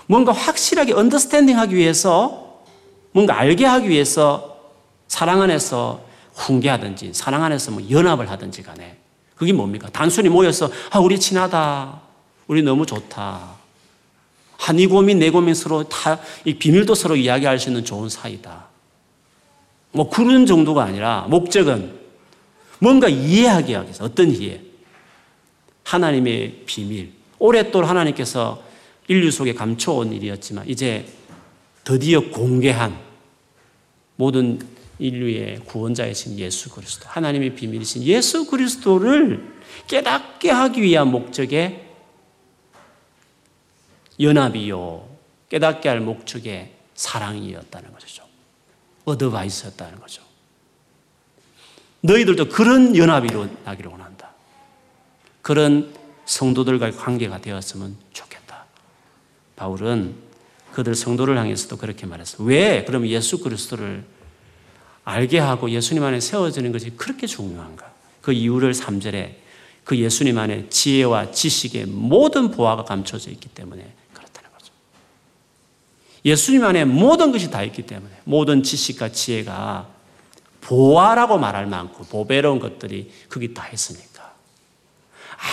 뭔가 0.06 0.32
확실하게 0.32 0.94
understanding 0.94 1.58
하기 1.58 1.76
위해서 1.76 2.62
뭔가 3.12 3.38
알게 3.38 3.64
하기 3.66 3.88
위해서 3.88 4.58
사랑 5.06 5.42
안에서 5.42 6.07
훈계하든지 6.38 7.12
사랑 7.14 7.42
안에서 7.44 7.72
뭐 7.72 7.82
연합을 7.90 8.30
하든지 8.30 8.62
간에 8.62 8.96
그게 9.34 9.52
뭡니까? 9.52 9.88
단순히 9.92 10.28
모여서 10.28 10.70
아 10.90 10.98
우리 10.98 11.18
친하다. 11.18 12.00
우리 12.46 12.62
너무 12.62 12.86
좋다. 12.86 13.56
한이 14.56 14.86
고민 14.86 15.18
내 15.18 15.30
고민 15.30 15.54
서로 15.54 15.84
다 15.88 16.18
이 16.44 16.54
비밀도 16.54 16.94
서로 16.94 17.14
이야기할 17.16 17.58
수 17.58 17.68
있는 17.68 17.84
좋은 17.84 18.08
사이다. 18.08 18.66
뭐 19.92 20.08
그런 20.08 20.46
정도가 20.46 20.84
아니라 20.84 21.26
목적은 21.28 21.98
뭔가 22.80 23.08
이해하기 23.08 23.72
위해서 23.72 24.04
어떤 24.04 24.30
이해? 24.30 24.60
하나님의 25.84 26.62
비밀. 26.66 27.12
오랫동안 27.38 27.88
하나님께서 27.88 28.62
인류 29.08 29.30
속에 29.30 29.54
감춰온 29.54 30.12
일이었지만 30.12 30.68
이제 30.68 31.06
드디어 31.84 32.20
공개한 32.20 32.98
모든 34.16 34.58
인류의 34.98 35.60
구원자이신 35.60 36.38
예수 36.38 36.70
그리스도, 36.70 37.08
하나님의 37.08 37.54
비밀이신 37.54 38.02
예수 38.02 38.46
그리스도를 38.46 39.56
깨닫게 39.86 40.50
하기 40.50 40.82
위한 40.82 41.08
목적의 41.08 41.86
연합이요. 44.20 45.08
깨닫게 45.48 45.88
할 45.88 46.00
목적의 46.00 46.72
사랑이었다는 46.94 47.92
것이죠. 47.92 48.24
어드바이스였다는 49.04 50.00
거죠. 50.00 50.22
너희들도 52.00 52.48
그런 52.48 52.96
연합이 52.96 53.28
나기를 53.64 53.90
원한다. 53.90 54.32
그런 55.42 55.94
성도들과의 56.26 56.92
관계가 56.92 57.40
되었으면 57.40 57.96
좋겠다. 58.12 58.66
바울은 59.56 60.14
그들 60.72 60.94
성도를 60.94 61.38
향해서도 61.38 61.78
그렇게 61.78 62.06
말했어. 62.06 62.42
왜? 62.44 62.84
그럼 62.84 63.06
예수 63.06 63.38
그리스도를 63.38 64.04
알게 65.08 65.38
하고 65.38 65.70
예수님 65.70 66.02
안에 66.02 66.20
세워지는 66.20 66.70
것이 66.70 66.90
그렇게 66.90 67.26
중요한가? 67.26 67.90
그 68.20 68.32
이유를 68.32 68.74
3절에 68.74 69.36
그 69.82 69.96
예수님 69.96 70.36
안에 70.36 70.68
지혜와 70.68 71.30
지식의 71.30 71.86
모든 71.86 72.50
보화가 72.50 72.84
감춰져 72.84 73.30
있기 73.30 73.48
때문에 73.48 73.90
예수님 76.24 76.62
안에 76.62 76.84
모든 76.84 77.32
것이 77.32 77.50
다 77.50 77.62
있기 77.62 77.86
때문에 77.86 78.12
모든 78.24 78.62
지식과 78.62 79.12
지혜가 79.12 79.86
보아라고 80.60 81.38
말할 81.38 81.64
만큼 81.66 82.04
보배로운 82.10 82.58
것들이 82.58 83.10
거기 83.30 83.54
다 83.54 83.66
있으니까. 83.72 84.34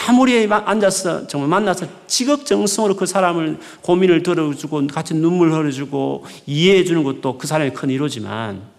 아무리 0.09 0.47
앉아서 0.51 1.27
정말 1.27 1.50
만나서 1.50 1.88
지극정성으로 2.07 2.97
그 2.97 3.05
사람을 3.05 3.59
고민을 3.83 4.24
들어주고 4.24 4.88
같이 4.88 5.13
눈물 5.13 5.53
흘려주고 5.53 6.25
이해해 6.45 6.83
주는 6.83 7.03
것도 7.03 7.38
그 7.38 7.47
사람의 7.47 7.74
큰 7.74 7.89
이루지만 7.89 8.75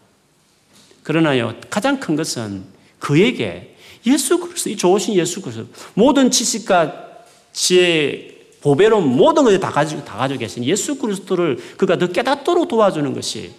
그러나요, 1.07 1.55
가장 1.71 2.01
큰 2.01 2.17
것은 2.17 2.65
그에게 2.99 3.77
예수 4.05 4.41
그리스도, 4.41 4.71
이 4.71 4.77
좋으신 4.77 5.15
예수 5.15 5.41
그리스도, 5.41 5.69
모든 5.95 6.33
지식과 6.33 7.23
지혜, 7.53 8.37
보배로 8.61 9.01
모든 9.03 9.45
것을 9.45 9.61
다 9.61 9.71
가지고, 9.71 10.05
다 10.05 10.17
가지고 10.17 10.41
계신 10.41 10.65
예수 10.65 10.99
그리스도를 10.99 11.59
그가 11.77 11.97
더 11.97 12.09
깨닫도록 12.09 12.67
도와주는 12.67 13.15
것이 13.15 13.53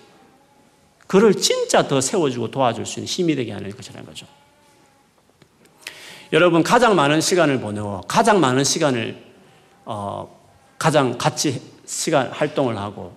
그를 1.07 1.35
진짜 1.35 1.87
더 1.87 2.01
세워주고 2.01 2.51
도와줄 2.51 2.85
수 2.85 2.99
있는 2.99 3.07
힘이 3.07 3.33
되게 3.37 3.53
하는 3.53 3.73
것이라는 3.73 4.05
거죠. 4.05 4.27
여러분, 6.33 6.63
가장 6.63 6.97
많은 6.97 7.21
시간을 7.21 7.61
보내고, 7.61 8.01
가장 8.09 8.41
많은 8.41 8.65
시간을, 8.65 9.23
어, 9.85 10.37
가장 10.77 11.17
같이 11.17 11.61
시간, 11.85 12.27
활동을 12.27 12.77
하고, 12.77 13.15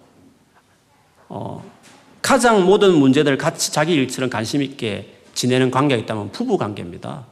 어, 1.28 1.79
가장 2.23 2.65
모든 2.65 2.99
문제들 2.99 3.39
같이 3.39 3.73
자기 3.73 3.95
일처럼 3.95 4.31
관심 4.31 4.62
있게 4.62 5.17
지내는 5.35 5.71
관계가 5.71 6.00
있다면 6.03 6.33
부부 6.33 6.59
관계입니다. 6.59 7.27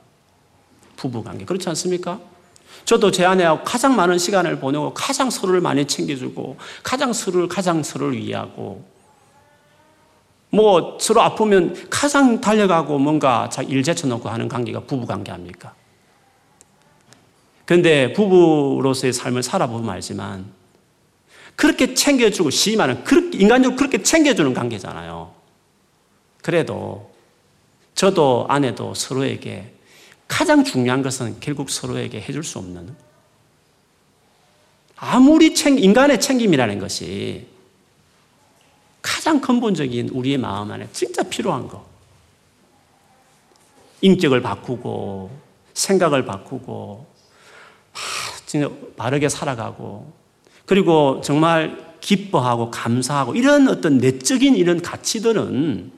부부 0.97 1.23
관계. 1.23 1.45
그렇지 1.45 1.69
않습니까? 1.71 2.21
저도 2.85 3.11
제 3.11 3.25
아내하고 3.25 3.65
가장 3.65 3.97
많은 3.97 4.19
시간을 4.19 4.61
보내고 4.61 4.95
가장 4.95 5.31
서로를 5.31 5.61
많이 5.61 5.87
챙겨주고 5.87 6.57
가장 6.83 7.13
서로를 7.13 7.49
가장 7.49 7.83
서로를 7.83 8.19
이해하고 8.19 8.85
뭐 10.51 10.97
서로 10.99 11.21
아프면 11.21 11.77
가장 11.91 12.41
달려가고 12.41 12.99
뭔가 12.99 13.51
일 13.69 13.83
제쳐놓고 13.83 14.29
하는 14.29 14.49
관계가 14.49 14.81
부부 14.81 15.07
관계 15.07 15.31
아닙니까? 15.31 15.75
그런데 17.67 18.15
부부로서의 18.15 19.13
삶을 19.13 19.43
살아보면 19.43 19.91
알지만 19.91 20.47
그렇게 21.59 21.93
챙겨주고 21.93 22.51
시만은 22.51 23.03
그렇게 23.03 23.37
인간적으로 23.37 23.77
그렇게 23.77 24.01
챙겨주는 24.01 24.55
관계잖아요. 24.55 25.35
그래도 26.41 27.13
저도 27.97 28.47
아내도 28.49 28.95
서로에게 28.95 29.75
가장 30.29 30.63
중요한 30.63 31.03
것은 31.03 31.41
결국 31.41 31.69
서로에게 31.69 32.21
해줄 32.21 32.45
수 32.45 32.61
없는 32.61 32.95
아무리 34.95 35.53
챙 35.53 35.81
인간의 35.81 36.21
챙김이라는 36.21 36.79
것이 36.79 37.49
가장 39.03 39.41
근본적인 39.41 40.11
우리의 40.11 40.39
마음 40.39 40.71
안에 40.71 40.89
진짜 40.93 41.25
필요한 41.25 41.67
거. 41.67 41.85
인격을 44.01 44.43
바꾸고 44.43 45.37
생각을 45.75 46.25
바꾸고 46.25 47.05
진짜 48.47 48.71
바르게 48.97 49.29
살아가고 49.29 50.18
그리고 50.69 51.23
정말 51.25 51.97
기뻐하고 52.01 52.71
감사하고 52.71 53.35
이런 53.35 53.69
어떤 53.69 53.97
내적인 53.97 54.55
이런 54.55 54.83
가치들은 54.83 55.91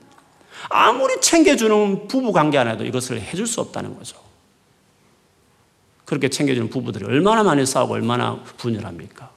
아무리 0.69 1.19
챙겨주는 1.19 2.07
부부 2.07 2.31
관계 2.31 2.57
안에도 2.57 2.85
이것을 2.85 3.19
해줄 3.19 3.47
수 3.47 3.59
없다는 3.59 3.97
거죠. 3.97 4.17
그렇게 6.05 6.29
챙겨주는 6.29 6.69
부부들이 6.69 7.03
얼마나 7.03 7.43
많이 7.43 7.65
싸우고 7.65 7.93
얼마나 7.93 8.41
분열합니까? 8.57 9.29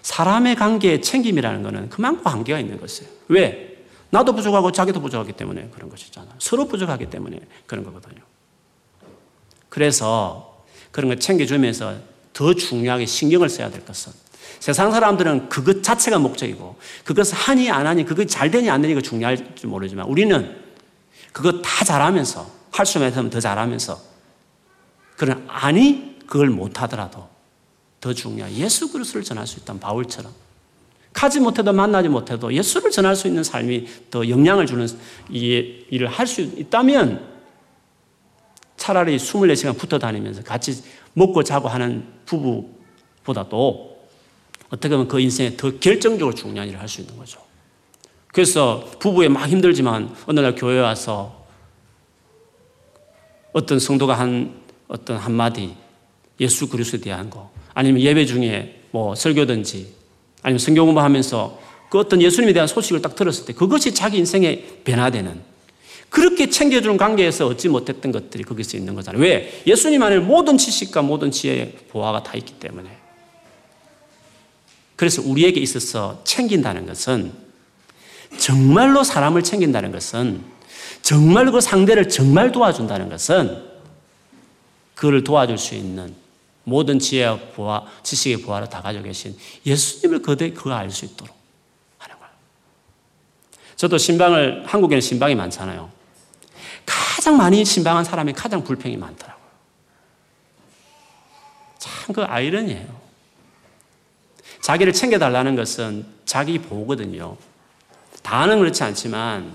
사람의 0.00 0.56
관계에 0.56 1.02
챙김이라는 1.02 1.62
것은 1.62 1.88
그만큼 1.90 2.26
한계가 2.26 2.58
있는 2.58 2.80
것이에요. 2.80 3.10
왜? 3.28 3.76
나도 4.08 4.34
부족하고 4.34 4.72
자기도 4.72 5.02
부족하기 5.02 5.32
때문에 5.32 5.68
그런 5.74 5.90
것이잖아. 5.90 6.28
서로 6.38 6.66
부족하기 6.66 7.10
때문에 7.10 7.40
그런 7.66 7.84
거거든요. 7.84 8.22
그래서 9.68 10.64
그런 10.92 11.08
걸 11.08 11.20
챙겨주면서 11.20 12.13
더 12.34 12.52
중요하게 12.52 13.06
신경을 13.06 13.48
써야 13.48 13.70
될 13.70 13.82
것은 13.86 14.12
세상 14.60 14.90
사람들은 14.90 15.48
그것 15.48 15.82
자체가 15.82 16.18
목적이고 16.18 16.76
그것을 17.04 17.36
하니 17.36 17.70
안 17.70 17.86
하니 17.86 18.04
그것 18.04 18.28
잘 18.28 18.50
되니 18.50 18.68
안 18.68 18.82
되니가 18.82 19.00
중요할지 19.00 19.66
모르지만 19.66 20.06
우리는 20.06 20.54
그것 21.32 21.62
다 21.62 21.84
잘하면서 21.84 22.50
할 22.70 22.84
수만 22.84 23.08
있으면 23.08 23.30
더 23.30 23.40
잘하면서 23.40 23.98
그런 25.16 25.44
아니 25.48 26.18
그걸 26.26 26.50
못하더라도 26.50 27.28
더 28.00 28.12
중요한 28.12 28.52
예수 28.52 28.90
그리스도를 28.92 29.24
전할 29.24 29.46
수 29.46 29.60
있다는 29.60 29.80
바울처럼 29.80 30.32
가지 31.12 31.38
못해도 31.38 31.72
만나지 31.72 32.08
못해도 32.08 32.52
예수를 32.52 32.90
전할 32.90 33.14
수 33.14 33.28
있는 33.28 33.44
삶이 33.44 33.86
더 34.10 34.28
영향을 34.28 34.66
주는 34.66 34.86
이 35.30 35.84
일을 35.90 36.08
할 36.08 36.26
수 36.26 36.40
있다면 36.40 37.34
차라리 38.76 39.16
24시간 39.16 39.78
붙어 39.78 39.98
다니면서 39.98 40.42
같이 40.42 40.82
먹고 41.14 41.42
자고 41.42 41.68
하는 41.68 42.06
부부보다도 42.26 43.94
어떻게 44.68 44.88
보면 44.90 45.08
그 45.08 45.20
인생에 45.20 45.56
더 45.56 45.78
결정적으로 45.78 46.34
중요한 46.34 46.68
일을 46.68 46.80
할 46.80 46.88
수 46.88 47.00
있는 47.00 47.16
거죠. 47.16 47.40
그래서 48.28 48.84
부부에 48.98 49.28
막 49.28 49.46
힘들지만 49.46 50.14
어느 50.26 50.40
날 50.40 50.54
교회에 50.54 50.80
와서 50.80 51.46
어떤 53.52 53.78
성도가 53.78 54.18
한 54.18 54.60
어떤 54.88 55.16
한마디 55.16 55.76
예수 56.40 56.68
그리스도에 56.68 57.00
대한 57.00 57.30
거 57.30 57.50
아니면 57.72 58.00
예배 58.02 58.26
중에 58.26 58.82
뭐 58.90 59.14
설교든지 59.14 59.94
아니면 60.42 60.58
성경 60.58 60.86
공부하면서 60.86 61.60
그 61.90 61.98
어떤 61.98 62.20
예수님에 62.20 62.52
대한 62.52 62.66
소식을 62.66 63.00
딱 63.02 63.14
들었을 63.14 63.46
때 63.46 63.52
그것이 63.52 63.94
자기 63.94 64.18
인생에 64.18 64.64
변화되는 64.82 65.53
그렇게 66.14 66.48
챙겨주는 66.48 66.96
관계에서 66.96 67.48
얻지 67.48 67.68
못했던 67.68 68.12
것들이 68.12 68.44
거기서 68.44 68.76
있는 68.76 68.94
거잖아요. 68.94 69.20
왜? 69.20 69.64
예수님 69.66 70.00
안에 70.00 70.20
모든 70.20 70.56
지식과 70.56 71.02
모든 71.02 71.32
지혜의 71.32 71.72
보화가 71.88 72.22
다 72.22 72.34
있기 72.36 72.52
때문에. 72.60 72.88
그래서 74.94 75.22
우리에게 75.22 75.60
있어서 75.60 76.22
챙긴다는 76.22 76.86
것은 76.86 77.32
정말로 78.38 79.02
사람을 79.02 79.42
챙긴다는 79.42 79.90
것은 79.90 80.40
정말 81.02 81.50
그 81.50 81.60
상대를 81.60 82.08
정말 82.08 82.52
도와준다는 82.52 83.08
것은 83.08 83.64
그를 84.94 85.24
도와줄 85.24 85.58
수 85.58 85.74
있는 85.74 86.14
모든 86.62 87.00
지혜와 87.00 87.38
보화, 87.56 87.86
지식의 88.04 88.42
보화를 88.42 88.68
다 88.68 88.82
가지고 88.82 89.02
계신 89.02 89.36
예수님을 89.66 90.22
그대 90.22 90.52
그거 90.52 90.74
알수 90.74 91.06
있도록 91.06 91.36
하는 91.98 92.16
거예요. 92.20 92.32
저도 93.74 93.98
신방을 93.98 94.62
한국에는 94.64 95.00
신방이 95.00 95.34
많잖아요. 95.34 95.93
가장 97.24 97.38
많이 97.38 97.64
신방한 97.64 98.04
사람이 98.04 98.34
가장 98.34 98.62
불평이 98.62 98.98
많더라고요. 98.98 99.44
참 101.78 102.12
그 102.12 102.22
아이러니예요. 102.22 102.86
자기를 104.60 104.92
챙겨달라는 104.92 105.56
것은 105.56 106.04
자기 106.26 106.58
보거든요. 106.58 107.38
다는 108.22 108.58
그렇지 108.58 108.84
않지만 108.84 109.54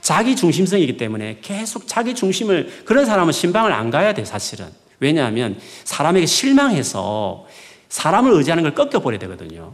자기 0.00 0.34
중심성이기 0.34 0.96
때문에 0.96 1.38
계속 1.40 1.86
자기 1.86 2.16
중심을 2.16 2.82
그런 2.84 3.06
사람은 3.06 3.32
신방을 3.32 3.72
안 3.72 3.90
가야 3.90 4.12
돼 4.12 4.24
사실은. 4.24 4.72
왜냐하면 4.98 5.56
사람에게 5.84 6.26
실망해서 6.26 7.46
사람을 7.90 8.32
의지하는 8.32 8.64
걸 8.64 8.74
꺾여버려야 8.74 9.20
되거든요. 9.20 9.72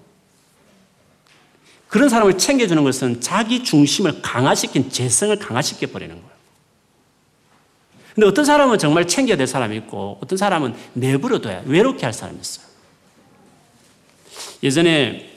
그런 1.88 2.11
사람을 2.11 2.37
챙겨주는 2.37 2.85
것은 2.85 3.22
자기 3.22 3.64
중심을 3.64 4.20
강화시킨 4.20 4.90
재성을 4.90 5.35
강화시켜 5.38 5.87
버리는 5.87 6.14
거예요. 6.14 6.30
근데 8.14 8.27
어떤 8.27 8.44
사람은 8.44 8.79
정말 8.79 9.07
챙겨야 9.07 9.37
될 9.37 9.46
사람이 9.46 9.77
있고 9.77 10.18
어떤 10.23 10.37
사람은 10.37 10.75
내버려 10.94 11.40
둬야 11.40 11.62
외롭게 11.66 12.05
할 12.05 12.12
사람이 12.12 12.38
있어요. 12.40 12.66
예전에 14.62 15.31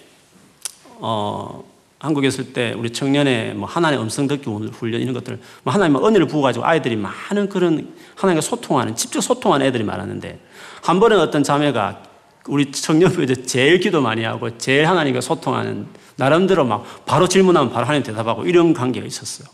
어, 1.00 1.64
한국에 2.00 2.28
있을 2.28 2.52
때 2.52 2.74
우리 2.74 2.92
청년의 2.92 3.56
뭐 3.56 3.68
하나님의 3.68 4.04
음성 4.04 4.28
듣기 4.28 4.50
훈련 4.50 5.02
이런 5.02 5.14
것들 5.14 5.40
뭐 5.64 5.74
하나님의 5.74 6.06
은혜를 6.06 6.28
부어가지고 6.28 6.66
아이들이 6.66 6.98
많은 6.98 7.48
그런 7.48 7.94
하나님과 8.16 8.42
소통하는 8.42 8.96
직접 8.96 9.22
소통하는 9.22 9.66
애들이 9.66 9.84
많았는데 9.84 10.40
한 10.82 11.00
번은 11.00 11.20
어떤 11.20 11.44
자매가 11.44 12.04
우리 12.48 12.72
청년부에 12.72 13.28
제일 13.46 13.80
기도 13.80 14.02
많이 14.02 14.24
하고 14.24 14.58
제일 14.58 14.86
하나님과 14.86 15.22
소통하는 15.22 15.88
나름대로 16.18 16.66
막 16.66 17.06
바로 17.06 17.28
질문하면 17.28 17.72
바로 17.72 17.86
하나님 17.86 18.04
대답하고 18.04 18.46
이런 18.46 18.74
관계가 18.74 19.06
있었어요. 19.06 19.48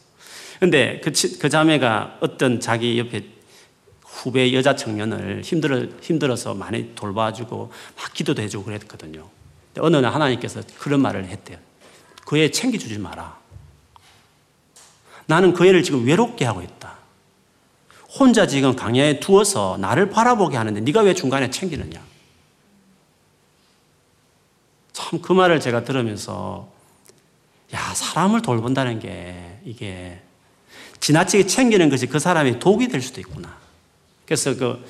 근데 0.59 0.99
그, 1.03 1.11
그 1.39 1.49
자매가 1.49 2.17
어떤 2.19 2.59
자기 2.59 2.99
옆에 2.99 3.23
후배 4.03 4.53
여자 4.53 4.75
청년을 4.75 5.41
힘들어, 5.41 5.85
힘들어서 6.01 6.53
많이 6.53 6.93
돌봐주고 6.95 7.71
막 7.95 8.13
기도도 8.13 8.41
해주고 8.41 8.65
그랬거든요. 8.65 9.29
어느 9.77 9.95
날 9.97 10.13
하나님께서 10.13 10.61
그런 10.77 11.01
말을 11.01 11.25
했대요. 11.25 11.57
그 12.25 12.37
애 12.37 12.51
챙겨주지 12.51 12.99
마라. 12.99 13.39
나는 15.25 15.53
그 15.53 15.65
애를 15.65 15.83
지금 15.83 16.05
외롭게 16.05 16.43
하고 16.45 16.61
있다. 16.61 16.97
혼자 18.19 18.45
지금 18.47 18.75
강야에 18.75 19.19
두어서 19.19 19.77
나를 19.79 20.09
바라보게 20.09 20.57
하는데 20.57 20.81
네가 20.81 21.01
왜 21.01 21.13
중간에 21.13 21.49
챙기느냐. 21.49 22.03
참 24.93 25.21
그 25.21 25.31
말을 25.33 25.59
제가 25.59 25.85
들으면서 25.85 26.69
야, 27.73 27.93
사람을 27.93 28.41
돌본다는 28.41 28.99
게 28.99 29.59
이게 29.63 30.21
지나치게 30.99 31.47
챙기는 31.47 31.89
것이 31.89 32.07
그 32.07 32.19
사람의 32.19 32.59
독이 32.59 32.87
될 32.87 33.01
수도 33.01 33.21
있구나. 33.21 33.57
그래서 34.25 34.55
그 34.55 34.83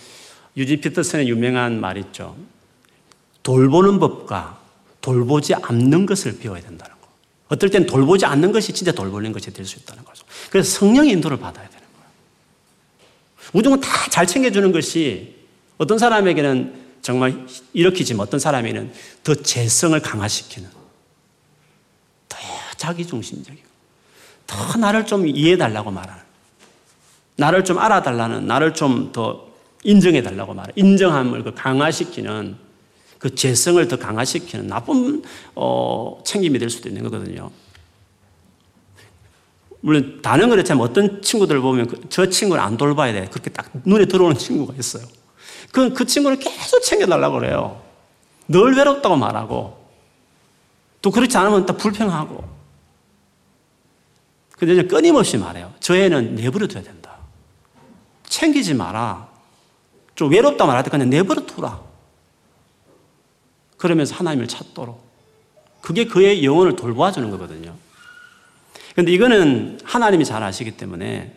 유지 0.57 0.77
피터슨의 0.77 1.29
유명한 1.29 1.79
말 1.79 1.97
있죠. 1.97 2.35
돌보는 3.43 3.99
법과 3.99 4.59
돌보지 5.01 5.55
않는 5.55 6.05
것을 6.05 6.39
배워야 6.39 6.61
된다는 6.61 6.93
거. 6.99 7.07
어떨 7.49 7.69
땐 7.69 7.85
돌보지 7.85 8.25
않는 8.25 8.51
것이 8.51 8.73
진짜 8.73 8.91
돌보는 8.91 9.31
것이 9.31 9.51
될 9.51 9.65
수 9.65 9.79
있다는 9.79 10.03
거죠. 10.03 10.25
그래서 10.49 10.79
성령의 10.79 11.11
인도를 11.11 11.37
받아야 11.37 11.67
되는 11.67 11.87
거예요. 11.95 12.09
무조건 13.53 13.79
다잘 13.79 14.27
챙겨주는 14.27 14.71
것이 14.71 15.35
어떤 15.77 15.97
사람에게는 15.97 16.89
정말 17.01 17.47
일으키지만 17.73 18.27
어떤 18.27 18.39
사람에게는 18.39 18.91
더 19.23 19.35
재성을 19.35 19.97
강화시키는 19.99 20.69
더 22.27 22.37
자기중심적이고 22.77 23.68
더 24.49 24.77
나를 24.77 25.05
좀 25.05 25.27
이해해달라고 25.27 25.91
말하는 25.91 26.23
나를 27.35 27.63
좀 27.63 27.77
알아달라는 27.77 28.47
나를 28.47 28.73
좀 28.73 29.11
더 29.11 29.49
인정해달라고 29.83 30.53
말하는 30.53 30.73
인정함을 30.75 31.43
그 31.43 31.53
강화시키는 31.53 32.57
그 33.17 33.35
재성을 33.35 33.85
더 33.87 33.97
강화시키는 33.97 34.67
나쁜 34.67 35.23
어, 35.55 36.21
챙김이 36.25 36.59
될 36.59 36.69
수도 36.69 36.89
있는 36.89 37.03
거거든요. 37.03 37.51
물론 39.81 40.19
다른 40.21 40.49
그렇지만 40.49 40.81
어떤 40.81 41.21
친구들 41.21 41.61
보면 41.61 41.87
그, 41.87 42.01
저 42.09 42.27
친구를 42.27 42.61
안 42.61 42.75
돌봐야 42.75 43.13
돼. 43.13 43.27
그렇게 43.29 43.49
딱 43.49 43.69
눈에 43.85 44.05
들어오는 44.05 44.37
친구가 44.37 44.73
있어요. 44.77 45.03
그, 45.71 45.93
그 45.93 46.05
친구를 46.05 46.37
계속 46.39 46.81
챙겨달라고 46.81 47.39
그래요. 47.39 47.81
늘 48.47 48.75
외롭다고 48.75 49.15
말하고 49.15 49.77
또 51.01 51.11
그렇지 51.11 51.37
않으면 51.37 51.65
또 51.65 51.77
불평하고 51.77 52.58
근데 54.59 54.83
끊임없이 54.85 55.37
말해요. 55.37 55.73
저 55.79 55.95
애는 55.95 56.35
내버려 56.35 56.67
둬야 56.67 56.83
된다. 56.83 57.15
챙기지 58.27 58.73
마라. 58.73 59.29
좀 60.15 60.29
외롭다 60.29 60.65
말할 60.65 60.83
때 60.83 60.89
그냥 60.89 61.09
내버려 61.09 61.45
두라. 61.45 61.79
그러면서 63.77 64.15
하나님을 64.15 64.49
찾도록. 64.49 65.07
그게 65.81 66.05
그의 66.05 66.43
영혼을 66.43 66.75
돌보아주는 66.75 67.29
거거든요. 67.31 67.73
근데 68.95 69.13
이거는 69.13 69.79
하나님이 69.85 70.25
잘 70.25 70.43
아시기 70.43 70.71
때문에 70.71 71.33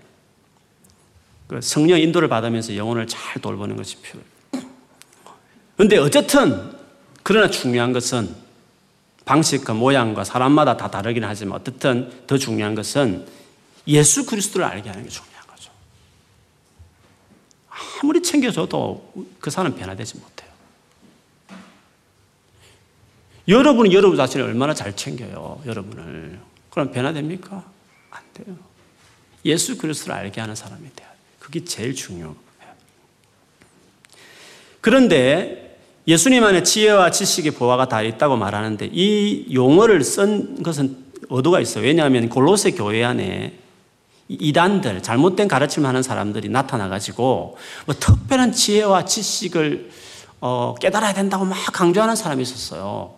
그 1.47 1.61
성령 1.61 2.01
인도를 2.01 2.29
받으면서 2.29 2.77
영혼을 2.77 3.07
잘 3.07 3.41
돌보는 3.41 3.77
것이 3.77 3.99
필요해요. 3.99 4.33
근데 5.77 5.97
어쨌든 5.99 6.73
그러나 7.23 7.49
중요한 7.49 7.93
것은 7.93 8.35
방식과 9.25 9.75
모양과 9.75 10.25
사람마다 10.25 10.77
다 10.77 10.91
다르긴 10.91 11.25
하지만 11.25 11.61
어쨌든 11.61 12.27
더 12.27 12.39
중요한 12.39 12.75
것은 12.75 13.27
예수 13.87 14.27
그리스도를 14.27 14.67
알게 14.67 14.89
하는 14.89 15.05
게 15.05 15.09
중요한 15.09 15.47
거죠. 15.47 15.71
아무리 18.03 18.23
챙겨줘도 18.23 19.13
그 19.41 19.51
사람 19.51 19.75
변화되지 19.75 20.19
못해요. 20.19 20.51
여러분이 23.49 23.93
여러분 23.95 24.17
자신을 24.17 24.47
얼마나 24.47 24.73
잘 24.73 24.95
챙겨요, 24.95 25.63
여러분을. 25.67 26.41
그럼 26.71 26.93
변화됩니까? 26.93 27.65
안 28.11 28.23
돼요. 28.35 28.57
예수 29.45 29.77
그리스도를 29.79 30.15
알게 30.15 30.41
하는 30.41 30.55
사람이 30.55 30.89
돼야. 30.95 31.11
그게 31.41 31.65
제일 31.65 31.95
중요해요. 31.95 32.37
그런데 34.81 35.62
예수님 36.07 36.43
안에 36.43 36.63
지혜와 36.63 37.11
지식의 37.11 37.53
보화가 37.53 37.89
다 37.89 38.03
있다고 38.03 38.37
말하는데 38.37 38.91
이 38.93 39.55
용어를 39.55 40.03
쓴 40.03 40.63
것은 40.63 40.97
의도가 41.31 41.61
있어요. 41.61 41.85
왜냐하면 41.85 42.29
골로새 42.29 42.73
교회 42.73 43.05
안에 43.05 43.59
이단들, 44.29 45.03
잘못된 45.03 45.47
가르침 45.47 45.87
하는 45.87 46.03
사람들이 46.03 46.49
나타나가지고 46.49 47.57
뭐 47.87 47.95
특별한 47.99 48.53
지혜와 48.53 49.05
지식을 49.05 49.91
어, 50.41 50.75
깨달아야 50.81 51.15
된다고 51.15 51.45
막 51.45 51.57
강조하는 51.73 52.17
사람이 52.17 52.43
있었어요. 52.43 53.15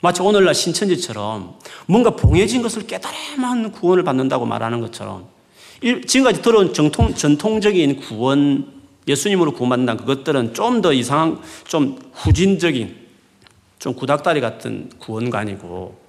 마치 0.00 0.22
오늘날 0.22 0.54
신천지처럼 0.54 1.58
뭔가 1.86 2.10
봉해진 2.10 2.62
것을 2.62 2.86
깨달아야만 2.86 3.72
구원을 3.72 4.04
받는다고 4.04 4.46
말하는 4.46 4.80
것처럼 4.80 5.26
지금까지 6.06 6.42
들어온 6.42 6.72
정통, 6.72 7.14
전통적인 7.14 8.00
구원, 8.00 8.79
예수님으로 9.08 9.52
구원받는다 9.52 9.96
그것들은 9.96 10.54
좀 10.54 10.82
더 10.82 10.92
이상한, 10.92 11.40
좀 11.66 11.98
후진적인, 12.12 12.96
좀 13.78 13.94
구닥다리 13.94 14.40
같은 14.40 14.90
구원관이고 14.98 16.00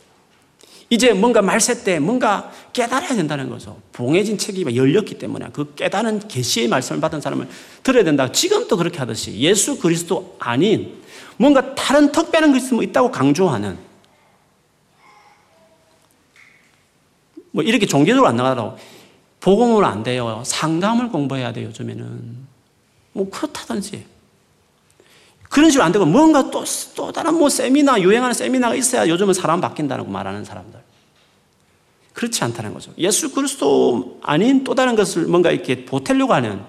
이제 0.89 1.13
뭔가 1.13 1.41
말세 1.41 1.85
때 1.85 1.99
뭔가 1.99 2.51
깨달아야 2.73 3.15
된다는 3.15 3.49
거죠. 3.49 3.81
봉해진 3.93 4.37
책이 4.37 4.65
열렸기 4.75 5.17
때문에 5.17 5.47
그 5.53 5.73
깨달은 5.73 6.27
계시의 6.27 6.67
말씀을 6.67 6.99
받은 6.99 7.21
사람을 7.21 7.47
들어야 7.81 8.03
된다. 8.03 8.29
지금도 8.29 8.75
그렇게 8.75 8.99
하듯이 8.99 9.39
예수 9.39 9.79
그리스도 9.79 10.35
아닌 10.37 11.01
뭔가 11.37 11.73
다른 11.75 12.11
특별한 12.11 12.53
뭐 12.73 12.83
있다고 12.83 13.09
강조하는 13.09 13.77
뭐 17.51 17.63
이렇게 17.63 17.85
종교적으로 17.85 18.27
안 18.27 18.35
나가더라고 18.35 18.77
복음으로 19.39 19.85
안 19.85 20.03
돼요. 20.03 20.43
상담을 20.45 21.09
공부해야 21.09 21.53
돼요, 21.53 21.67
요즘에는. 21.67 22.50
뭐 23.13 23.29
그렇다든지. 23.29 24.05
그런 25.49 25.69
식으로 25.69 25.83
안 25.83 25.91
되고 25.91 26.05
뭔가 26.05 26.49
또, 26.49 26.63
또 26.95 27.11
다른 27.11 27.33
뭐 27.33 27.49
세미나, 27.49 28.01
유행하는 28.01 28.33
세미나가 28.33 28.75
있어야 28.75 29.07
요즘은 29.07 29.33
사람 29.33 29.59
바뀐다고 29.59 30.09
말하는 30.09 30.45
사람들. 30.45 30.79
그렇지 32.13 32.43
않다는 32.43 32.73
거죠. 32.73 32.93
예수 32.97 33.31
그리스도 33.33 34.19
아닌 34.21 34.63
또 34.63 34.75
다른 34.75 34.95
것을 34.95 35.25
뭔가 35.25 35.51
이렇게 35.51 35.85
보태려고 35.85 36.33
하는 36.33 36.61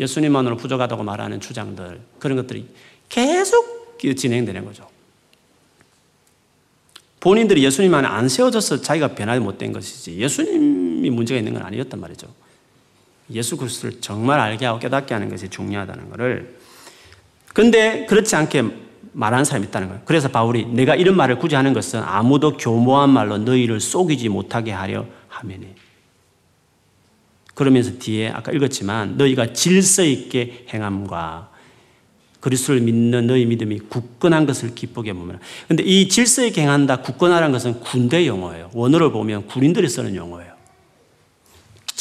예수님만으로 0.00 0.56
부족하다고 0.56 1.02
말하는 1.02 1.40
주장들, 1.40 2.00
그런 2.18 2.36
것들이 2.36 2.66
계속 3.08 3.98
진행되는 3.98 4.64
거죠. 4.64 4.88
본인들이 7.20 7.64
예수님 7.64 7.94
안에 7.94 8.08
안 8.08 8.28
세워져서 8.28 8.82
자기가 8.82 9.14
변화를 9.14 9.40
못된 9.40 9.72
것이지 9.72 10.16
예수님이 10.16 11.08
문제가 11.08 11.38
있는 11.38 11.54
건 11.54 11.62
아니었단 11.62 12.00
말이죠. 12.00 12.26
예수 13.34 13.56
그리스도를 13.56 14.00
정말 14.00 14.40
알게 14.40 14.66
하고 14.66 14.78
깨닫게 14.78 15.14
하는 15.14 15.28
것이 15.28 15.48
중요하다는 15.48 16.10
것을 16.10 16.56
근데 17.52 18.06
그렇지 18.06 18.34
않게 18.36 18.64
말하는 19.12 19.44
사람이 19.44 19.66
있다는 19.66 19.88
거예요. 19.88 20.02
그래서 20.04 20.28
바울이 20.28 20.66
내가 20.66 20.94
이런 20.94 21.16
말을 21.16 21.38
굳이 21.38 21.54
하는 21.54 21.72
것은 21.72 22.00
아무도 22.02 22.56
교모한 22.56 23.10
말로 23.10 23.38
너희를 23.38 23.80
속이지 23.80 24.28
못하게 24.28 24.72
하려 24.72 25.06
하면이 25.28 25.66
그러면서 27.54 27.98
뒤에 27.98 28.30
아까 28.30 28.52
읽었지만 28.52 29.16
너희가 29.18 29.52
질서 29.52 30.02
있게 30.04 30.66
행함과 30.72 31.50
그리스도를 32.40 32.80
믿는 32.80 33.28
너희 33.28 33.46
믿음이 33.46 33.78
굳건한 33.88 34.46
것을 34.46 34.74
기쁘게 34.74 35.12
보면. 35.12 35.38
근데 35.68 35.84
이 35.84 36.08
질서 36.08 36.44
있게 36.44 36.62
행한다, 36.62 36.96
굳건하라는 37.02 37.52
것은 37.52 37.80
군대 37.80 38.26
용어예요. 38.26 38.70
원어를 38.74 39.12
보면 39.12 39.46
군인들이 39.46 39.88
쓰는 39.88 40.16
용어예요. 40.16 40.51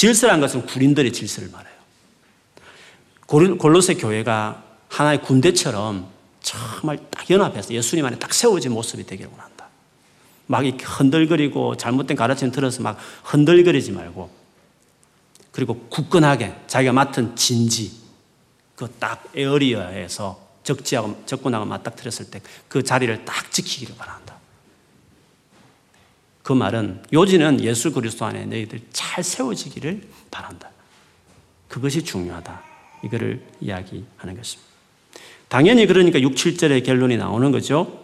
질서란 0.02 0.40
것은 0.40 0.66
군인들의 0.66 1.14
질서를 1.14 1.52
말해요. 1.52 1.76
골로새 3.60 3.94
교회가 3.94 4.64
하나의 4.90 5.22
군대처럼 5.22 6.08
정말 6.42 6.98
딱 7.12 7.30
연합해서 7.30 7.72
예수님 7.72 8.04
안에 8.04 8.18
딱 8.18 8.34
세워진 8.34 8.72
모습이 8.72 9.06
되기를 9.06 9.30
원한다. 9.30 9.68
막 10.48 10.66
흔들거리고 10.66 11.78
잘못된 11.78 12.18
가르침 12.18 12.52
들어서 12.52 12.82
막 12.82 12.98
흔들거리지 13.26 13.92
말고 13.92 14.32
그리고 15.52 15.86
굳건하게 15.90 16.56
자기가 16.66 16.94
맡은 16.94 17.36
진지 17.36 17.92
그 18.76 18.88
딱 19.00 19.24
에어리어에서 19.36 20.42
적지하고 20.64 21.22
적군하고 21.28 21.66
맞닥뜨렸을 21.66 22.32
때 22.32 22.42
그 22.68 22.82
자리를 22.82 23.24
딱 23.24 23.52
지키기를 23.52 23.96
바란다. 23.98 24.31
그 26.52 26.54
말은 26.54 27.02
요지는 27.14 27.62
예수 27.62 27.94
그리스도 27.94 28.26
안에 28.26 28.44
너희들 28.44 28.82
잘 28.92 29.24
세워지기를 29.24 30.02
바란다. 30.30 30.70
그것이 31.70 32.04
중요하다. 32.04 32.62
이거를 33.06 33.42
이야기하는 33.62 34.36
것입니다. 34.36 34.70
당연히 35.48 35.86
그러니까 35.86 36.20
6, 36.20 36.34
7절의 36.36 36.86
결론이 36.86 37.16
나오는 37.16 37.54
거죠. 37.54 38.04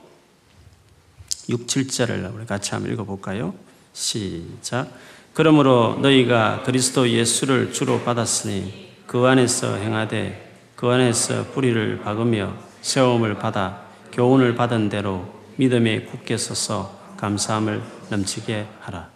6, 1.50 1.68
7절을 1.68 2.34
우리 2.34 2.46
같이 2.46 2.72
한번 2.72 2.94
읽어볼까요? 2.94 3.54
시작. 3.92 4.94
그러므로 5.34 5.98
너희가 6.02 6.64
그리스도 6.64 7.10
예수를 7.10 7.74
주로 7.74 8.00
받았으니 8.00 8.94
그 9.08 9.26
안에서 9.26 9.76
행하되 9.76 10.54
그 10.78 10.88
안에서 10.88 11.48
뿌리를 11.48 12.00
박으며 12.00 12.54
세움을 12.80 13.40
받아 13.40 13.82
교훈을 14.14 14.56
받은 14.56 14.88
대로 14.88 15.26
믿음에 15.58 16.04
굳게 16.04 16.38
서서 16.38 16.97
감사함을 17.18 17.82
넘치게 18.10 18.68
하라. 18.82 19.10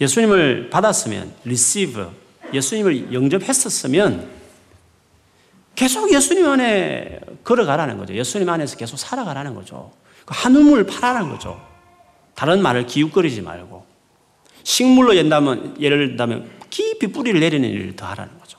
예수님을 0.00 0.70
받았으면 0.70 1.34
receive 1.44 2.04
예수님을 2.52 3.12
영접했었으면 3.12 4.28
계속 5.74 6.12
예수님 6.12 6.48
안에 6.48 7.20
걸어가라는 7.44 7.98
거죠. 7.98 8.14
예수님 8.14 8.48
안에서 8.48 8.76
계속 8.76 8.98
살아가라는 8.98 9.54
거죠. 9.54 9.92
그한 10.24 10.54
우물 10.56 10.86
파라는 10.86 11.30
거죠. 11.30 11.60
다른 12.34 12.62
말을 12.62 12.86
기웃거리지 12.86 13.42
말고 13.42 13.86
식물로 14.62 15.14
yen다면 15.14 15.80
예를 15.80 16.16
들면 16.16 16.50
깊이 16.70 17.08
뿌리를 17.08 17.38
내리는 17.38 17.68
일을 17.68 17.96
더 17.96 18.06
하라는 18.06 18.38
거죠. 18.38 18.58